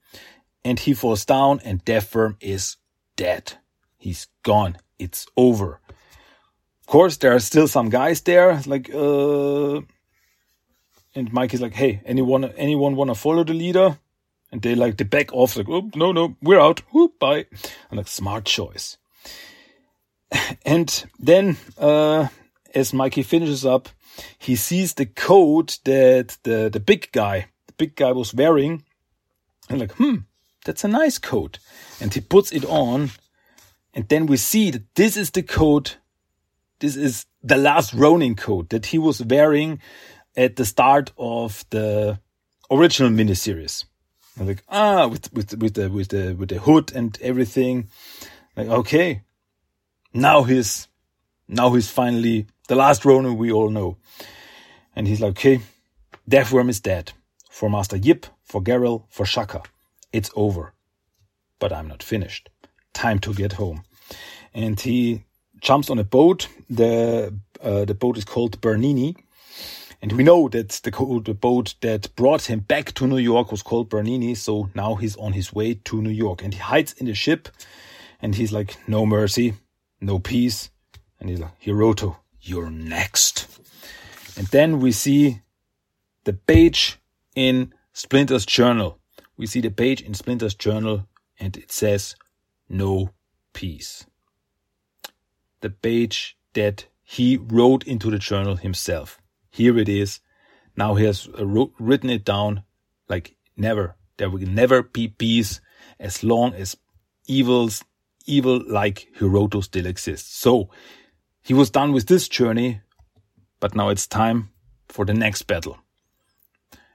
and 0.64 0.80
he 0.80 0.94
falls 0.94 1.24
down, 1.24 1.61
and 1.64 1.85
Death 1.85 2.14
Worm 2.14 2.37
is 2.40 2.76
dead. 3.16 3.54
He's 3.96 4.26
gone. 4.42 4.76
It's 5.01 5.27
over. 5.37 5.81
Of 6.81 6.87
course, 6.87 7.17
there 7.17 7.35
are 7.35 7.41
still 7.41 7.69
some 7.69 7.89
guys 7.89 8.21
there, 8.21 8.61
like 8.67 8.91
uh, 8.93 9.81
and 11.15 11.33
Mike 11.33 11.55
is 11.55 11.61
like, 11.61 11.75
"Hey, 11.75 12.01
anyone, 12.05 12.45
anyone 12.57 12.97
want 12.97 13.09
to 13.11 13.15
follow 13.15 13.45
the 13.45 13.55
leader?" 13.55 13.99
And 14.53 14.63
they 14.63 14.75
like 14.75 14.97
they 14.97 15.05
back 15.05 15.33
off, 15.33 15.57
like, 15.57 15.69
"Oh 15.69 15.91
no, 15.95 16.13
no, 16.13 16.37
we're 16.43 16.61
out. 16.61 16.81
Whoop, 16.93 17.19
bye." 17.19 17.47
I'm 17.91 17.99
like, 17.99 18.09
"Smart 18.09 18.45
choice." 18.45 18.99
And 20.67 21.05
then, 21.19 21.57
uh, 21.79 22.29
as 22.75 22.93
Mikey 22.93 23.23
finishes 23.23 23.65
up, 23.65 23.89
he 24.39 24.55
sees 24.57 24.95
the 24.95 25.07
coat 25.07 25.79
that 25.85 26.39
the 26.43 26.69
the 26.71 26.81
big 26.81 27.11
guy, 27.13 27.47
the 27.67 27.75
big 27.75 27.97
guy 27.97 28.13
was 28.13 28.35
wearing, 28.35 28.85
and 29.69 29.81
like, 29.81 29.93
"Hmm, 29.93 30.17
that's 30.65 30.85
a 30.85 30.89
nice 30.89 31.19
coat." 31.19 31.59
And 32.01 32.13
he 32.15 32.21
puts 32.21 32.53
it 32.53 32.65
on, 32.65 33.11
and 33.94 34.09
then 34.09 34.26
we 34.26 34.37
see 34.37 34.70
that 34.70 34.94
this 34.94 35.16
is 35.16 35.31
the 35.31 35.42
coat. 35.42 35.98
This 36.79 36.96
is 36.96 37.26
the 37.42 37.57
last 37.57 37.92
Ronin 37.92 38.37
coat 38.37 38.70
that 38.70 38.87
he 38.87 38.98
was 38.98 39.22
wearing 39.22 39.81
at 40.37 40.57
the 40.57 40.64
start 40.64 41.12
of 41.18 41.64
the 41.70 42.18
original 42.70 43.11
miniseries. 43.11 43.85
I'm 44.38 44.46
like, 44.46 44.62
ah, 44.68 45.07
with 45.09 45.33
with 45.33 45.57
with 45.59 45.74
the 45.74 45.90
with 45.90 46.09
the 46.09 46.35
with 46.35 46.48
the 46.48 46.59
hood 46.59 46.92
and 46.94 47.18
everything. 47.20 47.88
Like, 48.57 48.68
okay, 48.68 49.22
now 50.14 50.44
he's 50.44 50.88
now 51.48 51.70
he's 51.74 51.90
finally 51.90 52.46
the 52.68 52.76
last 52.76 53.05
Ronin 53.05 53.37
we 53.37 53.50
all 53.50 53.70
know. 53.70 53.96
And 54.94 55.07
he's 55.07 55.20
like, 55.20 55.31
okay, 55.31 55.61
Death 56.29 56.53
Worm 56.53 56.68
is 56.68 56.81
dead. 56.81 57.12
For 57.50 57.68
Master 57.68 57.96
Yip, 57.96 58.26
for 58.44 58.62
Gerrel, 58.62 59.05
for 59.09 59.26
Shaka. 59.26 59.62
It's 60.12 60.31
over. 60.35 60.72
But 61.59 61.72
I'm 61.72 61.88
not 61.88 62.03
finished. 62.03 62.48
Time 62.92 63.18
to 63.20 63.35
get 63.35 63.53
home. 63.55 63.85
And 64.55 64.79
he 64.81 65.24
jumps 65.61 65.90
on 65.90 65.98
a 65.98 66.05
boat. 66.05 66.48
The 66.68 67.35
uh, 67.62 67.85
the 67.85 67.94
boat 67.94 68.16
is 68.16 68.24
called 68.24 68.61
Bernini 68.61 69.16
and 70.03 70.12
we 70.12 70.24
know 70.24 70.48
that 70.48 70.70
the, 70.70 71.22
the 71.24 71.35
boat 71.35 71.74
that 71.83 72.14
brought 72.16 72.48
him 72.48 72.61
back 72.61 72.92
to 72.94 73.07
New 73.07 73.18
York 73.18 73.50
was 73.50 73.62
called 73.62 73.90
Bernini. 73.90 74.35
So 74.35 74.70
now 74.74 74.94
he's 74.94 75.16
on 75.16 75.35
his 75.35 75.53
way 75.53 75.74
to 75.74 76.00
New 76.00 76.11
York 76.11 76.42
and 76.42 76.55
he 76.55 76.61
hides 76.61 76.94
in 76.94 77.07
the 77.07 77.14
ship 77.14 77.48
and 78.22 78.35
he's 78.35 78.53
like, 78.53 78.76
no 78.88 79.05
mercy, 79.05 79.55
no 80.00 80.18
peace. 80.18 80.70
And 81.18 81.29
he's 81.29 81.40
like, 81.40 81.61
Hiroto, 81.61 82.16
you're 82.40 82.70
next. 82.70 83.46
And 84.38 84.46
then 84.48 84.81
we 84.81 84.90
see 84.92 85.42
the 86.24 86.33
page 86.33 86.98
in 87.35 87.74
Splinter's 87.92 88.46
journal. 88.46 88.98
We 89.37 89.46
see 89.46 89.61
the 89.61 89.70
page 89.70 90.00
in 90.00 90.14
Splinter's 90.14 90.55
journal 90.55 91.07
and 91.38 91.59
it 91.59 91.70
says, 91.70 92.16
no 92.70 93.11
peace. 93.52 94.06
The 95.61 95.70
page 95.70 96.38
that 96.54 96.87
he 97.02 97.37
wrote 97.37 97.85
into 97.85 98.11
the 98.11 98.18
journal 98.18 98.56
himself. 98.56 99.20
Here 99.50 99.76
it 99.76 99.88
is. 99.88 100.20
Now 100.76 100.94
he 100.94 101.04
has 101.04 101.28
written 101.28 102.09
it 102.09 102.24
down 102.24 102.62
like 103.09 103.37
never. 103.56 103.96
There 104.16 104.30
will 104.30 104.46
never 104.46 104.83
be 104.83 105.09
peace 105.09 105.61
as 105.98 106.22
long 106.22 106.54
as 106.54 106.76
evils, 107.26 107.85
evil 108.26 108.62
like 108.66 109.09
Hiroto 109.18 109.62
still 109.62 109.87
exists. 109.87 110.35
So 110.37 110.70
he 111.42 111.52
was 111.52 111.70
done 111.70 111.92
with 111.92 112.06
this 112.06 112.28
journey, 112.28 112.80
but 113.59 113.74
now 113.74 113.88
it's 113.88 114.06
time 114.06 114.50
for 114.88 115.04
the 115.04 115.14
next 115.14 115.42
battle. 115.42 115.78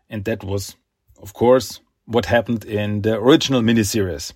And 0.10 0.24
that 0.26 0.44
was, 0.44 0.76
of 1.22 1.34
course, 1.34 1.82
what 2.06 2.28
happened 2.28 2.64
in 2.64 3.02
the 3.02 3.16
original 3.16 3.62
miniseries. 3.62 4.34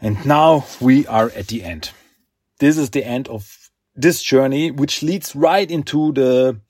And 0.00 0.24
now 0.24 0.64
we 0.80 1.06
are 1.06 1.30
at 1.34 1.48
the 1.48 1.64
end. 1.64 1.90
This 2.58 2.78
is 2.78 2.90
the 2.90 3.04
end 3.04 3.28
of 3.28 3.70
this 3.94 4.22
journey, 4.22 4.70
which 4.70 5.02
leads 5.02 5.34
right 5.34 5.68
into 5.68 6.12
the 6.12 6.60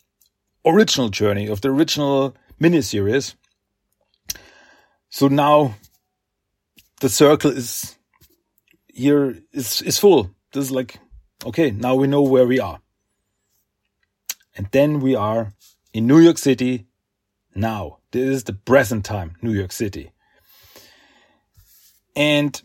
original 0.64 1.08
journey 1.10 1.46
of 1.46 1.60
the 1.60 1.70
original 1.70 2.34
miniseries. 2.60 3.34
So 5.10 5.28
now 5.28 5.74
the 7.00 7.08
circle 7.08 7.50
is 7.50 7.96
here 8.88 9.38
is 9.52 9.82
is 9.82 9.98
full. 9.98 10.30
This 10.52 10.64
is 10.64 10.70
like 10.70 10.98
okay, 11.44 11.70
now 11.70 11.94
we 11.94 12.06
know 12.06 12.22
where 12.22 12.46
we 12.46 12.60
are. 12.60 12.80
And 14.56 14.68
then 14.72 15.00
we 15.00 15.14
are 15.14 15.52
in 15.92 16.06
New 16.06 16.18
York 16.18 16.38
City 16.38 16.86
now. 17.54 17.98
This 18.10 18.28
is 18.28 18.44
the 18.44 18.54
present 18.54 19.04
time, 19.04 19.36
New 19.42 19.52
York 19.52 19.72
City. 19.72 20.12
And 22.16 22.60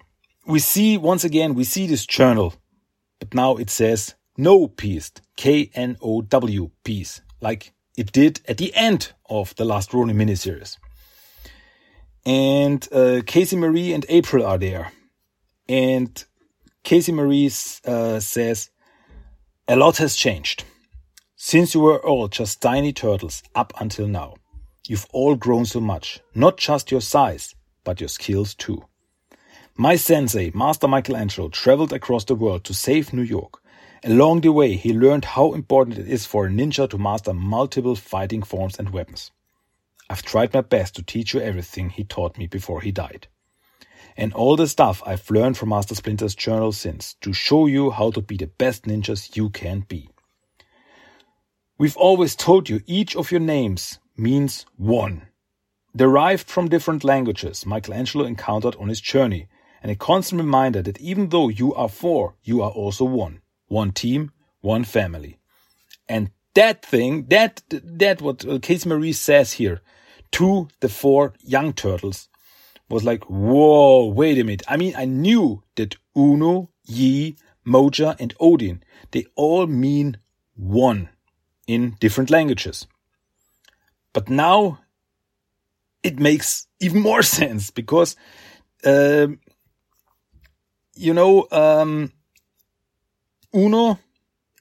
we 0.46 0.60
see 0.60 0.98
once 0.98 1.24
again, 1.24 1.56
we 1.56 1.64
see 1.64 1.88
this 1.88 2.06
journal, 2.06 2.54
but 3.20 3.34
now 3.34 3.56
it 3.56 3.70
says 3.70 4.16
no 4.38 4.68
peace, 4.68 5.12
K 5.38 5.70
N 5.74 5.98
O 6.02 6.22
W 6.22 6.72
peace, 6.84 7.22
like 7.42 7.74
it 7.96 8.12
did 8.12 8.42
at 8.48 8.58
the 8.58 8.74
end 8.76 9.14
of 9.30 9.56
the 9.56 9.66
last 9.66 9.94
Ronin 9.94 10.18
miniseries. 10.18 10.78
And 12.26 12.88
uh, 12.92 13.22
Casey 13.26 13.58
Marie 13.58 13.94
and 13.94 14.06
April 14.10 14.46
are 14.46 14.58
there. 14.58 14.92
And 15.68 16.24
Casey 16.84 17.12
Marie 17.12 17.52
uh, 17.86 18.20
says, 18.20 18.70
A 19.68 19.76
lot 19.76 19.98
has 19.98 20.16
changed. 20.16 20.64
Since 21.36 21.74
you 21.76 21.82
were 21.82 22.00
all 22.00 22.30
just 22.30 22.62
tiny 22.62 22.94
turtles 22.94 23.44
up 23.54 23.74
until 23.80 24.08
now, 24.08 24.36
you've 24.88 25.08
all 25.12 25.36
grown 25.36 25.66
so 25.66 25.82
much. 25.82 26.22
Not 26.34 26.58
just 26.58 26.92
your 26.92 27.02
size, 27.02 27.54
but 27.84 28.00
your 28.00 28.08
skills 28.08 28.56
too. 28.56 28.86
My 29.76 29.96
sensei, 29.96 30.52
Master 30.54 30.88
Michelangelo, 30.88 31.50
traveled 31.50 31.94
across 31.94 32.26
the 32.26 32.36
world 32.36 32.64
to 32.66 32.76
save 32.76 33.12
New 33.12 33.24
York. 33.24 33.60
Along 34.04 34.42
the 34.42 34.52
way, 34.52 34.76
he 34.76 34.94
learned 34.94 35.26
how 35.26 35.54
important 35.54 35.98
it 35.98 36.08
is 36.08 36.28
for 36.28 36.46
a 36.46 36.50
ninja 36.50 36.88
to 36.92 36.98
master 37.00 37.34
multiple 37.34 37.96
fighting 37.96 38.44
forms 38.44 38.78
and 38.78 38.92
weapons. 38.92 39.32
I've 40.12 40.22
tried 40.22 40.54
my 40.54 40.62
best 40.62 40.96
to 40.96 41.02
teach 41.02 41.34
you 41.34 41.42
everything 41.42 41.90
he 41.90 42.04
taught 42.04 42.38
me 42.38 42.46
before 42.46 42.82
he 42.82 42.92
died. 42.92 43.28
And 44.16 44.32
all 44.34 44.56
the 44.56 44.68
stuff 44.68 45.02
I've 45.08 45.32
learned 45.32 45.58
from 45.58 45.70
Master 45.70 45.96
Splinter's 45.96 46.36
journal 46.36 46.72
since 46.72 47.16
to 47.22 47.34
show 47.34 47.66
you 47.66 47.90
how 47.90 48.12
to 48.12 48.22
be 48.22 48.38
the 48.38 48.46
best 48.46 48.84
ninjas 48.84 49.36
you 49.36 49.50
can 49.50 49.80
be. 49.80 50.12
We've 51.80 51.98
always 51.98 52.36
told 52.36 52.70
you 52.70 52.82
each 52.86 53.16
of 53.16 53.32
your 53.32 53.42
names 53.42 53.98
means 54.16 54.68
one. 54.78 55.30
Derived 55.96 56.48
from 56.48 56.70
different 56.70 57.04
languages 57.04 57.66
Michelangelo 57.66 58.26
encountered 58.26 58.76
on 58.76 58.90
his 58.90 59.02
journey, 59.02 59.48
and 59.84 59.92
a 59.92 59.96
constant 59.96 60.42
reminder 60.42 60.82
that 60.82 61.00
even 61.00 61.30
though 61.30 61.50
you 61.50 61.76
are 61.76 61.90
four, 61.90 62.36
you 62.42 62.64
are 62.64 62.72
also 62.72 63.06
one 63.06 63.42
one 63.68 63.92
team, 63.92 64.32
one 64.62 64.84
family. 64.84 65.40
And 66.08 66.32
that 66.54 66.86
thing, 66.86 67.26
that, 67.30 67.64
that 67.70 68.22
what 68.22 68.46
Casey 68.62 68.88
Marie 68.88 69.14
says 69.14 69.54
here 69.54 69.82
to 70.32 70.68
the 70.80 70.90
four 70.90 71.34
young 71.42 71.74
turtles 71.74 72.30
was 72.90 73.04
like, 73.04 73.24
whoa, 73.26 74.06
wait 74.06 74.38
a 74.38 74.44
minute. 74.44 74.64
I 74.68 74.78
mean, 74.78 74.94
I 74.96 75.06
knew 75.06 75.64
that 75.76 75.96
Uno, 76.16 76.70
Yi, 76.86 77.36
Moja, 77.66 78.16
and 78.20 78.34
Odin, 78.40 78.84
they 79.12 79.26
all 79.36 79.66
mean 79.66 80.18
one 80.56 81.10
in 81.66 81.96
different 82.00 82.30
languages. 82.30 82.86
But 84.12 84.30
now 84.30 84.80
it 86.04 86.20
makes 86.20 86.68
even 86.80 87.02
more 87.02 87.24
sense 87.40 87.72
because, 87.72 88.16
um, 88.86 89.40
you 90.96 91.14
know, 91.14 91.48
um, 91.52 92.12
Uno 93.54 94.00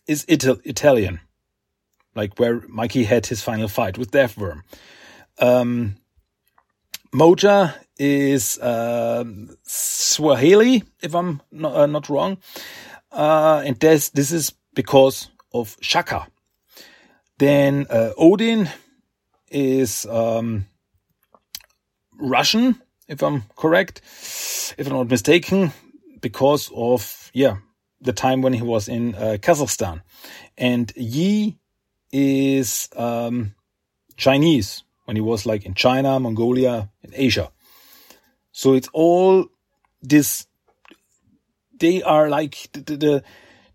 is 0.07 0.25
Ital- 0.29 0.61
Italian, 0.64 1.21
like 2.14 2.38
where 2.38 2.62
Mikey 2.68 3.05
had 3.05 3.27
his 3.27 3.42
final 3.42 3.68
fight 3.68 3.99
with 3.99 4.11
Deathworm. 4.11 4.62
Um, 5.38 5.97
Moja 7.14 7.75
is 7.99 8.59
uh, 8.59 9.25
Swahili, 9.64 10.85
if 11.03 11.14
I'm 11.14 11.42
not, 11.51 11.75
uh, 11.75 11.87
not 11.87 12.09
wrong, 12.09 12.38
uh, 13.12 13.62
and 13.64 13.79
this 13.79 14.09
this 14.11 14.33
is 14.33 14.53
because 14.75 15.29
of 15.53 15.77
Shaka. 15.81 16.27
Then 17.38 17.87
uh, 17.90 18.12
Odin 18.16 18.68
is 19.51 20.07
um, 20.07 20.66
Russian, 22.18 22.81
if 23.09 23.23
I'm 23.23 23.42
correct, 23.57 24.01
if 24.79 24.87
I'm 24.87 24.95
not 24.95 25.11
mistaken, 25.11 25.73
because 26.22 26.70
of 26.74 27.30
yeah 27.35 27.56
the 28.00 28.14
time 28.14 28.40
when 28.40 28.54
he 28.54 28.62
was 28.62 28.88
in 28.88 29.14
uh, 29.14 29.37
Kazakhstan, 29.40 30.00
and 30.56 30.90
Yi 30.96 31.58
is 32.11 32.88
um, 32.96 33.54
Chinese 34.16 34.85
when 35.04 35.16
he 35.16 35.20
was 35.20 35.44
like 35.44 35.66
in 35.66 35.74
China, 35.74 36.18
Mongolia, 36.18 36.88
in 37.02 37.11
Asia. 37.14 37.50
So 38.52 38.72
it's 38.72 38.88
all 38.94 39.46
this. 40.00 40.46
They 41.78 42.02
are 42.02 42.30
like 42.30 42.68
the, 42.72 42.80
the, 42.80 42.96
the 42.96 43.24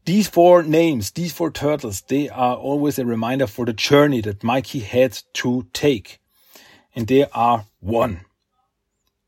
these 0.07 0.29
four 0.29 0.63
names, 0.63 1.11
these 1.11 1.33
four 1.33 1.51
turtles, 1.51 1.99
they 2.07 2.29
are 2.29 2.55
always 2.55 2.97
a 2.97 3.05
reminder 3.05 3.45
for 3.45 3.65
the 3.65 3.73
journey 3.73 4.21
that 4.21 4.41
Mikey 4.41 4.79
had 4.79 5.19
to 5.33 5.67
take. 5.73 6.19
And 6.95 7.07
they 7.07 7.25
are 7.33 7.65
one. 7.81 8.21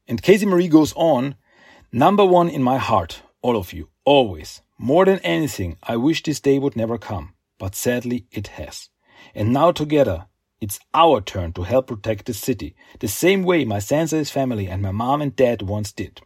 And 0.07 0.21
Casey 0.21 0.45
Marie 0.45 0.69
goes 0.69 0.93
on, 0.95 1.35
number 1.91 2.25
one 2.25 2.49
in 2.49 2.63
my 2.63 2.77
heart, 2.77 3.21
all 3.41 3.57
of 3.57 3.73
you, 3.73 3.89
always. 4.05 4.61
More 4.77 5.05
than 5.05 5.19
anything, 5.19 5.77
I 5.83 5.97
wish 5.97 6.23
this 6.23 6.39
day 6.39 6.57
would 6.59 6.75
never 6.75 6.97
come, 6.97 7.33
but 7.57 7.75
sadly 7.75 8.25
it 8.31 8.47
has. 8.47 8.89
And 9.35 9.51
now 9.51 9.71
together, 9.71 10.27
it's 10.61 10.79
our 10.93 11.21
turn 11.21 11.53
to 11.53 11.63
help 11.63 11.87
protect 11.87 12.25
the 12.25 12.33
city, 12.33 12.75
the 12.99 13.07
same 13.07 13.43
way 13.43 13.65
my 13.65 13.79
Sensei's 13.79 14.29
family 14.29 14.67
and 14.67 14.81
my 14.81 14.91
mom 14.91 15.21
and 15.21 15.35
dad 15.35 15.61
once 15.61 15.91
did. 15.91 16.21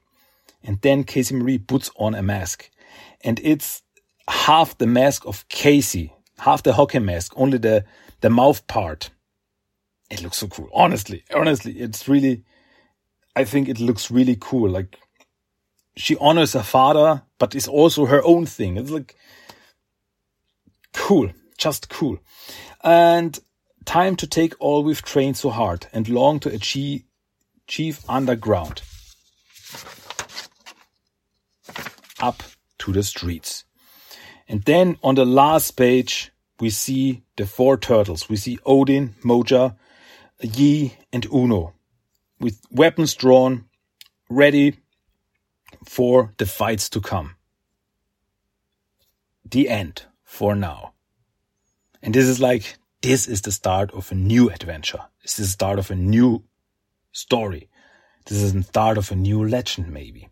And 0.63 0.81
then 0.81 1.03
Casey 1.03 1.35
Marie 1.35 1.57
puts 1.57 1.91
on 1.97 2.15
a 2.15 2.23
mask. 2.23 2.69
And 3.21 3.39
it's 3.43 3.81
half 4.27 4.77
the 4.77 4.87
mask 4.87 5.25
of 5.25 5.47
Casey, 5.49 6.13
half 6.39 6.63
the 6.63 6.73
hockey 6.73 6.99
mask, 6.99 7.33
only 7.35 7.57
the, 7.57 7.85
the 8.21 8.29
mouth 8.29 8.65
part. 8.67 9.11
It 10.09 10.21
looks 10.23 10.37
so 10.37 10.47
cool. 10.47 10.69
Honestly, 10.73 11.23
honestly, 11.33 11.73
it's 11.73 12.07
really, 12.07 12.43
I 13.35 13.43
think 13.43 13.67
it 13.67 13.79
looks 13.79 14.09
really 14.09 14.37
cool. 14.39 14.69
Like 14.69 14.97
she 15.95 16.17
honors 16.17 16.53
her 16.53 16.63
father, 16.63 17.23
but 17.37 17.55
it's 17.55 17.67
also 17.67 18.05
her 18.05 18.23
own 18.23 18.45
thing. 18.45 18.77
It's 18.77 18.91
like 18.91 19.15
cool, 20.93 21.29
just 21.57 21.89
cool. 21.89 22.19
And 22.83 23.39
time 23.85 24.15
to 24.17 24.27
take 24.27 24.53
all 24.59 24.83
we've 24.83 25.01
trained 25.01 25.37
so 25.37 25.49
hard 25.49 25.87
and 25.93 26.07
long 26.07 26.39
to 26.41 26.49
achieve, 26.49 27.03
achieve 27.67 28.03
underground. 28.07 28.81
Up 32.19 32.43
to 32.79 32.91
the 32.93 33.03
streets. 33.03 33.65
And 34.47 34.63
then 34.63 34.97
on 35.03 35.15
the 35.15 35.25
last 35.25 35.71
page, 35.71 36.31
we 36.59 36.69
see 36.69 37.23
the 37.37 37.45
four 37.45 37.77
turtles. 37.77 38.29
We 38.29 38.35
see 38.35 38.57
Odyn, 38.65 39.13
Moja, 39.23 39.75
Yi, 40.41 40.95
and 41.11 41.25
Uno 41.33 41.73
with 42.39 42.59
weapons 42.71 43.15
drawn, 43.15 43.65
ready 44.29 44.77
for 45.83 46.33
the 46.37 46.45
fights 46.45 46.89
to 46.89 47.01
come. 47.01 47.35
The 49.49 49.69
end 49.69 50.03
for 50.23 50.55
now. 50.55 50.93
And 52.01 52.13
this 52.13 52.25
is 52.25 52.39
like, 52.39 52.77
this 53.01 53.27
is 53.27 53.41
the 53.41 53.51
start 53.51 53.91
of 53.91 54.11
a 54.11 54.15
new 54.15 54.49
adventure. 54.49 55.01
This 55.21 55.39
is 55.39 55.47
the 55.47 55.51
start 55.51 55.79
of 55.79 55.91
a 55.91 55.95
new 55.95 56.43
story. 57.11 57.69
This 58.25 58.41
is 58.41 58.53
the 58.53 58.63
start 58.63 58.97
of 58.97 59.11
a 59.11 59.15
new 59.15 59.47
legend, 59.47 59.91
maybe. 59.91 60.29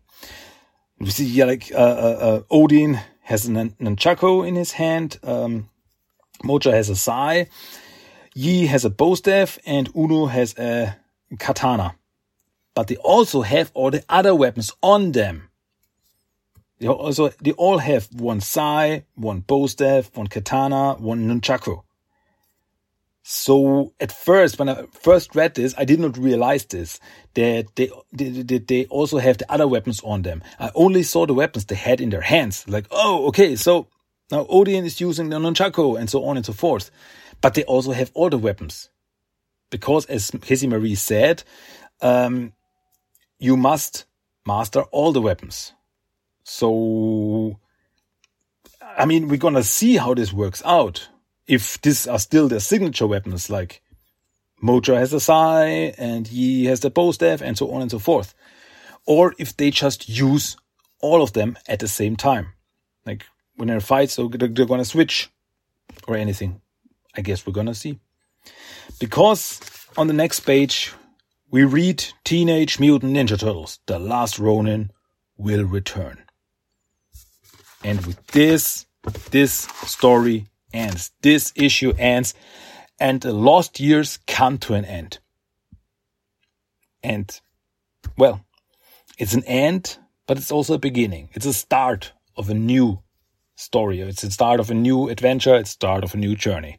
We 0.98 1.10
see 1.10 1.26
yeah, 1.26 1.46
like 1.46 1.70
uh, 1.72 1.76
uh, 1.76 2.18
uh, 2.20 2.40
Odyn 2.50 3.02
has 3.22 3.46
an 3.46 3.70
nunchaku 3.80 4.46
in 4.46 4.54
his 4.54 4.72
hand. 4.72 5.18
Um, 5.22 5.68
Moja 6.44 6.72
has 6.72 6.88
a 6.88 6.96
sai. 6.96 7.48
Yi 8.34 8.66
has 8.66 8.84
a 8.84 8.90
bow 8.90 9.14
staff 9.14 9.58
and 9.66 9.90
Uno 9.94 10.26
has 10.26 10.56
a 10.58 10.96
katana. 11.38 11.94
But 12.74 12.86
they 12.86 12.96
also 12.96 13.42
have 13.42 13.70
all 13.74 13.90
the 13.90 14.04
other 14.08 14.34
weapons 14.34 14.72
on 14.82 15.12
them. 15.12 15.48
They 16.78 16.88
also, 16.88 17.28
they 17.40 17.52
all 17.52 17.78
have 17.78 18.08
one 18.12 18.40
sai, 18.40 19.04
one 19.14 19.40
bow 19.40 19.66
staff, 19.66 20.10
one 20.16 20.26
katana, 20.26 20.94
one 20.94 21.28
nunchaku. 21.28 21.82
So 23.22 23.92
at 24.00 24.10
first, 24.10 24.58
when 24.58 24.68
I 24.68 24.86
first 24.90 25.36
read 25.36 25.54
this, 25.54 25.74
I 25.78 25.84
did 25.84 26.00
not 26.00 26.18
realize 26.18 26.64
this, 26.64 26.98
that 27.34 27.68
they, 27.76 27.90
they, 28.12 28.58
they 28.58 28.84
also 28.86 29.18
have 29.18 29.38
the 29.38 29.50
other 29.52 29.68
weapons 29.68 30.00
on 30.02 30.22
them. 30.22 30.42
I 30.58 30.72
only 30.74 31.04
saw 31.04 31.26
the 31.26 31.34
weapons 31.34 31.66
they 31.66 31.76
had 31.76 32.00
in 32.00 32.10
their 32.10 32.20
hands. 32.20 32.68
Like, 32.68 32.86
oh, 32.90 33.28
okay, 33.28 33.54
so 33.54 33.86
now 34.32 34.44
Odyn 34.44 34.84
is 34.84 35.00
using 35.00 35.28
the 35.28 35.38
nunchaku 35.38 35.98
and 36.00 36.10
so 36.10 36.24
on 36.24 36.36
and 36.36 36.44
so 36.44 36.52
forth. 36.52 36.90
But 37.40 37.54
they 37.54 37.62
also 37.64 37.92
have 37.92 38.10
all 38.14 38.28
the 38.28 38.38
weapons. 38.38 38.88
Because 39.70 40.04
as 40.06 40.32
Casey 40.42 40.66
Marie 40.66 40.96
said, 40.96 41.44
um, 42.00 42.52
you 43.42 43.56
must 43.56 44.04
master 44.46 44.82
all 44.92 45.12
the 45.12 45.20
weapons. 45.20 45.72
So, 46.44 47.58
I 48.96 49.04
mean, 49.04 49.28
we're 49.28 49.36
gonna 49.36 49.62
see 49.62 49.96
how 49.96 50.14
this 50.14 50.32
works 50.32 50.62
out 50.64 51.08
if 51.46 51.80
these 51.82 52.06
are 52.06 52.18
still 52.18 52.48
their 52.48 52.60
signature 52.60 53.06
weapons, 53.06 53.50
like 53.50 53.82
Moja 54.62 54.96
has 54.96 55.12
a 55.12 55.20
sai 55.20 55.94
and 55.98 56.30
Yi 56.30 56.66
has 56.66 56.80
the 56.80 56.90
bow 56.90 57.12
staff 57.12 57.42
and 57.42 57.58
so 57.58 57.70
on 57.72 57.82
and 57.82 57.90
so 57.90 57.98
forth. 57.98 58.34
Or 59.06 59.34
if 59.38 59.56
they 59.56 59.70
just 59.70 60.08
use 60.08 60.56
all 61.00 61.20
of 61.20 61.32
them 61.32 61.58
at 61.66 61.80
the 61.80 61.88
same 61.88 62.14
time. 62.16 62.52
Like 63.04 63.26
when 63.56 63.68
they're 63.68 63.80
fight, 63.80 64.10
so 64.10 64.28
they're 64.28 64.48
gonna 64.48 64.84
switch 64.84 65.30
or 66.06 66.16
anything. 66.16 66.60
I 67.16 67.20
guess 67.22 67.44
we're 67.44 67.52
gonna 67.52 67.74
see. 67.74 67.98
Because 69.00 69.60
on 69.96 70.06
the 70.06 70.14
next 70.14 70.40
page, 70.40 70.92
we 71.52 71.64
read 71.64 72.02
Teenage 72.24 72.80
Mutant 72.80 73.14
Ninja 73.14 73.38
Turtles, 73.38 73.78
The 73.84 73.98
Last 73.98 74.38
Ronin 74.38 74.90
will 75.36 75.64
return. 75.64 76.24
And 77.84 78.04
with 78.06 78.26
this, 78.28 78.86
this 79.30 79.68
story 79.84 80.46
ends. 80.72 81.10
This 81.20 81.52
issue 81.54 81.92
ends 81.98 82.34
and 82.98 83.20
the 83.20 83.34
lost 83.34 83.80
years 83.80 84.18
come 84.26 84.56
to 84.58 84.72
an 84.72 84.86
end. 84.86 85.18
And 87.02 87.38
well, 88.16 88.44
it's 89.18 89.34
an 89.34 89.44
end, 89.44 89.98
but 90.26 90.38
it's 90.38 90.52
also 90.52 90.74
a 90.74 90.78
beginning. 90.78 91.28
It's 91.34 91.46
a 91.46 91.52
start 91.52 92.12
of 92.34 92.48
a 92.48 92.54
new 92.54 93.02
story. 93.56 94.00
It's 94.00 94.22
the 94.22 94.30
start 94.30 94.58
of 94.58 94.70
a 94.70 94.74
new 94.74 95.10
adventure. 95.10 95.54
It's 95.56 95.70
the 95.70 95.86
start 95.86 96.02
of 96.02 96.14
a 96.14 96.16
new 96.16 96.34
journey. 96.34 96.78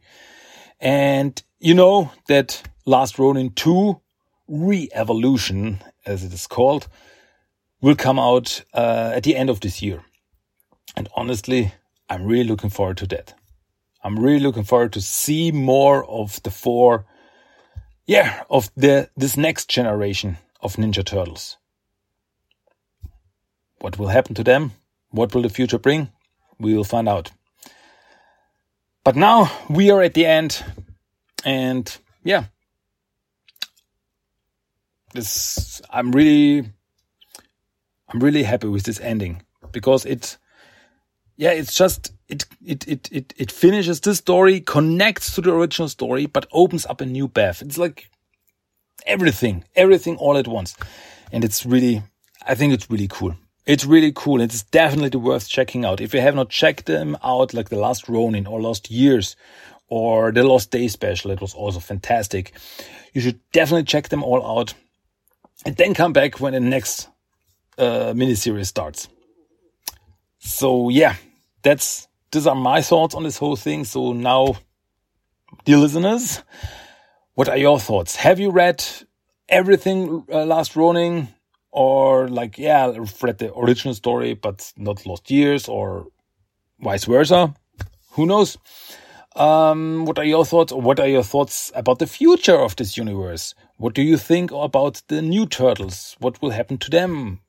And 0.80 1.42
you 1.60 1.76
know 1.76 2.12
that 2.28 2.64
Last 2.86 3.20
Ronin 3.20 3.52
2 3.52 4.00
Re-Evolution, 4.48 5.82
as 6.06 6.24
it 6.24 6.34
is 6.34 6.48
called, 6.48 6.88
will 7.82 7.96
come 7.96 8.20
out 8.20 8.64
uh, 8.74 9.12
at 9.14 9.24
the 9.24 9.36
end 9.36 9.50
of 9.50 9.60
this 9.60 9.82
year. 9.82 10.04
And 10.96 11.10
honestly, 11.16 11.74
I'm 12.10 12.26
really 12.26 12.48
looking 12.48 12.70
forward 12.70 12.98
to 12.98 13.08
that. 13.08 13.34
I'm 14.04 14.20
really 14.20 14.40
looking 14.40 14.64
forward 14.64 14.94
to 14.94 15.02
see 15.02 15.52
more 15.52 16.06
of 16.06 16.42
the 16.44 16.52
four, 16.52 17.06
yeah, 18.06 18.44
of 18.50 18.70
the 18.76 19.10
this 19.16 19.38
next 19.38 19.70
generation 19.70 20.38
of 20.62 20.76
Ninja 20.76 21.06
Turtles. 21.06 21.58
What 23.80 23.98
will 23.98 24.08
happen 24.08 24.36
to 24.36 24.44
them? 24.44 24.72
What 25.10 25.34
will 25.34 25.42
the 25.42 25.50
future 25.50 25.80
bring? 25.80 26.10
We 26.60 26.74
will 26.74 26.84
find 26.84 27.08
out. 27.08 27.32
But 29.04 29.16
now 29.16 29.52
we 29.70 29.92
are 29.92 30.02
at 30.02 30.14
the 30.14 30.26
end, 30.26 30.64
and 31.44 31.98
yeah, 32.24 32.46
this 35.14 35.82
I'm 35.90 36.12
really, 36.12 36.60
I'm 38.10 38.20
really 38.20 38.44
happy 38.44 38.68
with 38.68 38.84
this 38.84 39.00
ending 39.00 39.42
because 39.72 40.06
it, 40.06 40.38
yeah, 41.38 41.52
it's 41.52 41.76
just 41.76 42.14
it, 42.28 42.46
it, 42.64 42.88
it, 42.88 43.10
it, 43.12 43.34
it 43.38 43.52
finishes 43.52 44.02
this 44.02 44.18
story, 44.18 44.60
connects 44.60 45.36
to 45.36 45.42
the 45.42 45.54
original 45.54 45.90
story, 45.90 46.26
but 46.26 46.48
opens 46.52 46.86
up 46.86 47.02
a 47.02 47.06
new 47.06 47.28
path. 47.28 47.62
It's 47.62 47.78
like 47.78 48.10
everything, 49.06 49.64
everything 49.76 50.18
all 50.18 50.38
at 50.38 50.48
once. 50.48 50.76
And 51.32 51.44
it's 51.44 51.66
really, 51.66 52.04
I 52.46 52.56
think 52.56 52.74
it's 52.74 52.90
really 52.90 53.08
cool. 53.08 53.36
It's 53.66 53.86
really 53.86 54.12
cool. 54.14 54.42
It's 54.42 54.64
definitely 54.64 55.20
worth 55.20 55.48
checking 55.48 55.86
out. 55.86 56.02
If 56.02 56.14
you 56.14 56.22
have 56.22 56.36
not 56.36 56.50
checked 56.50 56.86
them 56.86 57.18
out, 57.24 57.54
like 57.54 57.70
The 57.70 57.78
Last 57.78 58.10
Ronin 58.10 58.46
or 58.46 58.62
Lost 58.62 58.92
Years 58.92 59.36
or 59.88 60.32
The 60.32 60.44
Lost 60.44 60.72
Day 60.72 60.88
special, 60.88 61.32
it 61.32 61.42
was 61.42 61.54
also 61.54 61.80
fantastic. 61.80 62.54
You 63.14 63.22
should 63.22 63.40
definitely 63.52 63.86
check 63.86 64.10
them 64.10 64.24
all 64.24 64.46
out 64.46 64.74
and 65.66 65.76
then 65.76 65.94
come 65.94 66.14
back 66.14 66.40
when 66.40 66.54
the 66.54 66.60
next 66.60 67.08
uh, 67.78 68.14
miniseries 68.14 68.68
starts. 68.68 69.08
So 70.40 70.90
yeah, 70.90 71.16
that's 71.62 72.08
these 72.32 72.48
are 72.48 72.56
my 72.56 72.82
thoughts 72.82 73.16
on 73.16 73.24
this 73.24 73.38
whole 73.38 73.56
thing. 73.56 73.86
So 73.86 74.14
now, 74.14 74.56
dear 75.66 75.78
listeners, 75.78 76.44
what 77.36 77.50
are 77.50 77.58
your 77.58 77.80
thoughts? 77.80 78.16
Have 78.16 78.40
you 78.40 78.52
read 78.52 78.84
everything 79.50 80.26
uh, 80.32 80.46
Last 80.46 80.76
Ronin? 80.76 81.30
Or 81.76 82.28
like, 82.28 82.60
yeah, 82.60 82.86
read 83.24 83.40
the 83.40 83.52
original 83.56 83.96
story, 83.96 84.36
but 84.36 84.72
not 84.78 85.08
Lost 85.08 85.32
Years 85.32 85.68
or 85.68 86.06
vice 86.80 87.06
versa. 87.06 87.56
Who 88.12 88.28
knows? 88.28 88.60
Um, 89.36 90.06
what 90.06 90.20
are 90.20 90.24
your 90.24 90.46
thoughts, 90.46 90.72
what 90.72 91.00
are 91.00 91.08
your 91.08 91.24
thoughts 91.24 91.72
about 91.74 92.00
the 92.00 92.08
future 92.08 92.58
of 92.58 92.76
this 92.76 92.98
universe? 92.98 93.56
What 93.78 93.96
do 93.96 94.04
you 94.04 94.18
think 94.18 94.52
about 94.52 95.02
the 95.08 95.22
new 95.22 95.48
turtles? 95.48 96.16
What 96.20 96.42
will 96.42 96.52
happen 96.52 96.78
to 96.80 96.90
them? 96.90 97.40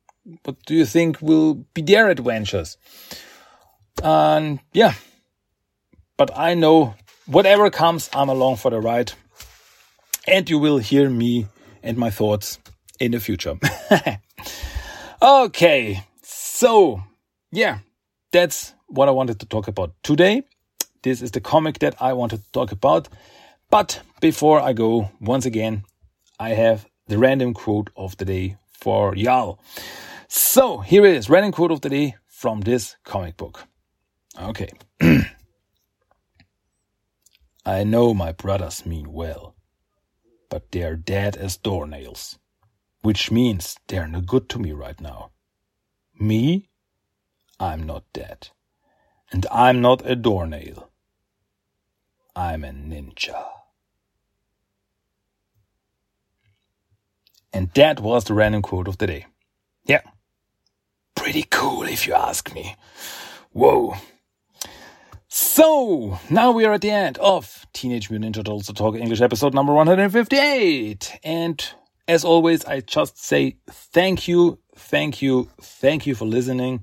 What 0.45 0.57
do 0.65 0.75
you 0.75 0.87
think 0.87 1.21
will 1.21 1.55
be 1.75 1.83
their 1.83 2.09
adventures? 2.09 2.79
And 4.03 4.61
yeah, 4.73 4.95
but 6.17 6.31
I 6.37 6.55
know 6.55 6.95
whatever 7.27 7.71
comes, 7.71 8.09
I'm 8.15 8.31
along 8.31 8.57
for 8.57 8.71
the 8.71 8.81
ride, 8.81 9.13
and 10.27 10.49
you 10.49 10.59
will 10.59 10.79
hear 10.79 11.11
me 11.11 11.47
and 11.83 11.99
my 11.99 12.11
thoughts 12.11 12.59
in 12.99 13.13
the 13.13 13.21
future. 13.21 13.59
okay, 15.23 16.03
so 16.23 17.03
yeah, 17.53 17.79
that's 18.33 18.75
what 18.87 19.09
I 19.09 19.13
wanted 19.13 19.41
to 19.41 19.47
talk 19.47 19.69
about 19.69 19.93
today. 20.03 20.45
This 21.05 21.21
is 21.21 21.33
the 21.33 21.41
comic 21.43 21.81
that 21.81 22.01
I 22.01 22.15
wanted 22.15 22.43
to 22.43 22.51
talk 22.53 22.73
about. 22.73 23.11
But 23.69 24.01
before 24.23 24.59
I 24.59 24.73
go, 24.73 25.11
once 25.21 25.45
again, 25.45 25.85
I 26.41 26.55
have 26.55 26.87
the 27.09 27.19
random 27.19 27.53
quote 27.53 27.91
of 27.95 28.17
the 28.17 28.25
day 28.25 28.57
for 28.73 29.15
y'all. 29.15 29.61
So 30.29 30.79
here 30.79 31.05
it 31.05 31.15
is, 31.15 31.29
random 31.29 31.53
quote 31.53 31.73
of 31.73 31.83
the 31.83 31.91
day 31.91 32.17
from 32.27 32.63
this 32.63 32.97
comic 33.05 33.37
book. 33.37 33.67
Okay. 34.41 34.71
I 37.67 37.85
know 37.85 38.15
my 38.15 38.33
brothers 38.33 38.87
mean 38.87 39.13
well, 39.13 39.57
but 40.49 40.73
they're 40.73 40.97
dead 40.97 41.37
as 41.37 41.59
doornails, 41.59 42.39
which 43.03 43.31
means 43.31 43.77
they're 43.89 44.09
no 44.09 44.23
good 44.23 44.49
to 44.49 44.59
me 44.59 44.73
right 44.73 44.99
now. 44.99 45.33
Me? 46.19 46.71
I'm 47.61 47.83
not 47.83 48.05
dead. 48.15 48.49
And 49.31 49.45
I'm 49.53 49.83
not 49.83 50.01
a 50.09 50.17
doornail. 50.17 50.91
I'm 52.37 52.65
a 52.65 52.69
ninja. 52.71 53.47
And 57.53 57.71
that 57.75 58.01
was 58.01 58.25
the 58.25 58.35
random 58.35 58.63
quote 58.63 58.89
of 58.89 58.99
the 58.99 59.07
day. 59.07 59.27
Yeah. 59.85 60.01
Pretty 61.15 61.45
cool 61.45 61.85
if 61.85 62.07
you 62.07 62.15
ask 62.15 62.53
me. 62.53 62.75
Whoa. 63.53 63.95
So, 65.29 66.19
now 66.31 66.51
we 66.51 66.65
are 66.65 66.75
at 66.75 66.81
the 66.81 66.91
end 66.91 67.19
of 67.19 67.67
Teenage 67.73 68.11
Mutant 68.11 68.35
Ninja 68.35 68.39
Turtles 68.39 68.67
Talk 68.67 68.97
English 68.97 69.21
episode 69.21 69.55
number 69.55 69.73
158. 69.73 71.19
And 71.23 71.65
as 72.09 72.25
always, 72.25 72.65
I 72.65 72.81
just 72.81 73.23
say 73.23 73.57
thank 73.69 74.27
you, 74.27 74.59
thank 74.75 75.23
you, 75.23 75.49
thank 75.61 76.07
you 76.07 76.15
for 76.15 76.25
listening. 76.25 76.83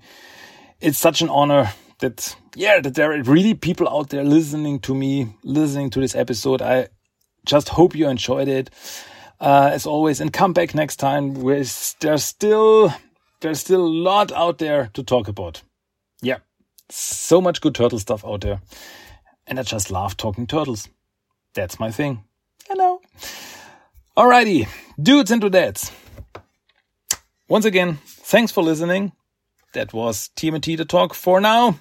It's 0.79 0.97
such 0.97 1.21
an 1.21 1.29
honor 1.29 1.71
that 2.01 2.35
yeah 2.55 2.79
that 2.81 2.95
there 2.95 3.13
are 3.13 3.23
really 3.23 3.53
people 3.53 3.89
out 3.89 4.09
there 4.09 4.23
listening 4.23 4.79
to 4.81 4.93
me 4.93 5.33
listening 5.43 5.89
to 5.91 5.99
this 5.99 6.15
episode. 6.15 6.61
I 6.61 6.89
just 7.45 7.69
hope 7.69 7.95
you 7.95 8.07
enjoyed 8.07 8.47
it 8.47 8.69
uh, 9.39 9.71
as 9.73 9.85
always. 9.85 10.21
And 10.21 10.31
come 10.31 10.53
back 10.53 10.75
next 10.75 10.97
time 10.97 11.33
with 11.33 11.95
there's 11.99 12.23
still 12.23 12.93
there's 13.41 13.59
still 13.59 13.83
a 13.85 13.87
lot 13.87 14.31
out 14.31 14.59
there 14.59 14.89
to 14.93 15.03
talk 15.03 15.27
about. 15.27 15.63
Yeah. 16.21 16.37
So 16.89 17.41
much 17.41 17.61
good 17.61 17.75
turtle 17.75 17.99
stuff 17.99 18.23
out 18.25 18.41
there. 18.41 18.61
And 19.47 19.59
i 19.59 19.63
just 19.63 19.91
love 19.91 20.15
talking 20.15 20.45
turtles. 20.45 20.87
That's 21.55 21.79
my 21.79 21.91
thing. 21.91 22.23
Hello. 22.67 23.01
Alrighty. 24.15 24.67
Dudes 25.01 25.31
and 25.31 25.41
dudettes. 25.41 25.91
Once 27.49 27.65
again 27.65 27.99
thanks 28.05 28.51
for 28.51 28.63
listening. 28.63 29.11
That 29.73 29.93
was 29.93 30.29
TMNT 30.35 30.77
the 30.77 30.85
talk 30.85 31.13
for 31.13 31.41
now. 31.41 31.79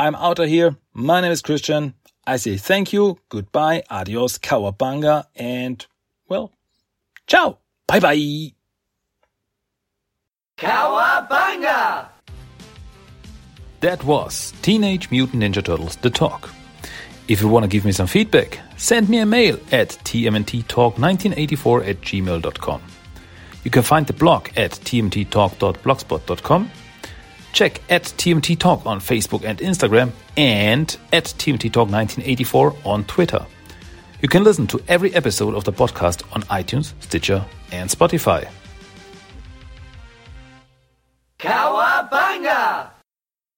I'm 0.00 0.14
out 0.14 0.38
of 0.38 0.48
here. 0.48 0.76
My 0.94 1.20
name 1.20 1.30
is 1.30 1.42
Christian. 1.42 1.92
I 2.26 2.38
say 2.38 2.56
thank 2.56 2.90
you, 2.90 3.18
goodbye, 3.28 3.82
adios, 3.90 4.38
cowabunga, 4.38 5.26
and, 5.36 5.86
well, 6.26 6.52
ciao. 7.26 7.58
Bye 7.86 8.00
bye. 8.00 8.54
Cowabunga! 10.56 12.08
That 13.80 14.02
was 14.04 14.54
Teenage 14.62 15.10
Mutant 15.10 15.42
Ninja 15.42 15.62
Turtles 15.62 15.96
The 15.96 16.08
Talk. 16.08 16.48
If 17.28 17.42
you 17.42 17.48
want 17.48 17.64
to 17.64 17.68
give 17.68 17.84
me 17.84 17.92
some 17.92 18.06
feedback, 18.06 18.58
send 18.78 19.10
me 19.10 19.18
a 19.18 19.26
mail 19.26 19.60
at 19.70 19.90
tmnttalk1984 19.90 21.88
at 21.88 22.00
gmail.com. 22.00 22.82
You 23.64 23.70
can 23.70 23.82
find 23.82 24.06
the 24.06 24.14
blog 24.14 24.48
at 24.56 24.70
tmnttalk.blogspot.com 24.70 26.70
Check 27.52 27.80
at 27.90 28.04
TMNT 28.04 28.58
Talk 28.58 28.86
on 28.86 29.00
Facebook 29.00 29.44
and 29.44 29.58
Instagram 29.58 30.12
and 30.36 30.96
at 31.12 31.24
TMNT 31.24 31.72
Talk 31.72 31.88
1984 31.90 32.76
on 32.84 33.04
Twitter. 33.04 33.44
You 34.22 34.28
can 34.28 34.44
listen 34.44 34.66
to 34.68 34.82
every 34.86 35.14
episode 35.14 35.54
of 35.54 35.64
the 35.64 35.72
podcast 35.72 36.22
on 36.34 36.42
iTunes, 36.44 36.92
Stitcher, 37.00 37.44
and 37.72 37.88
Spotify. 37.88 38.48
Cow 41.38 42.90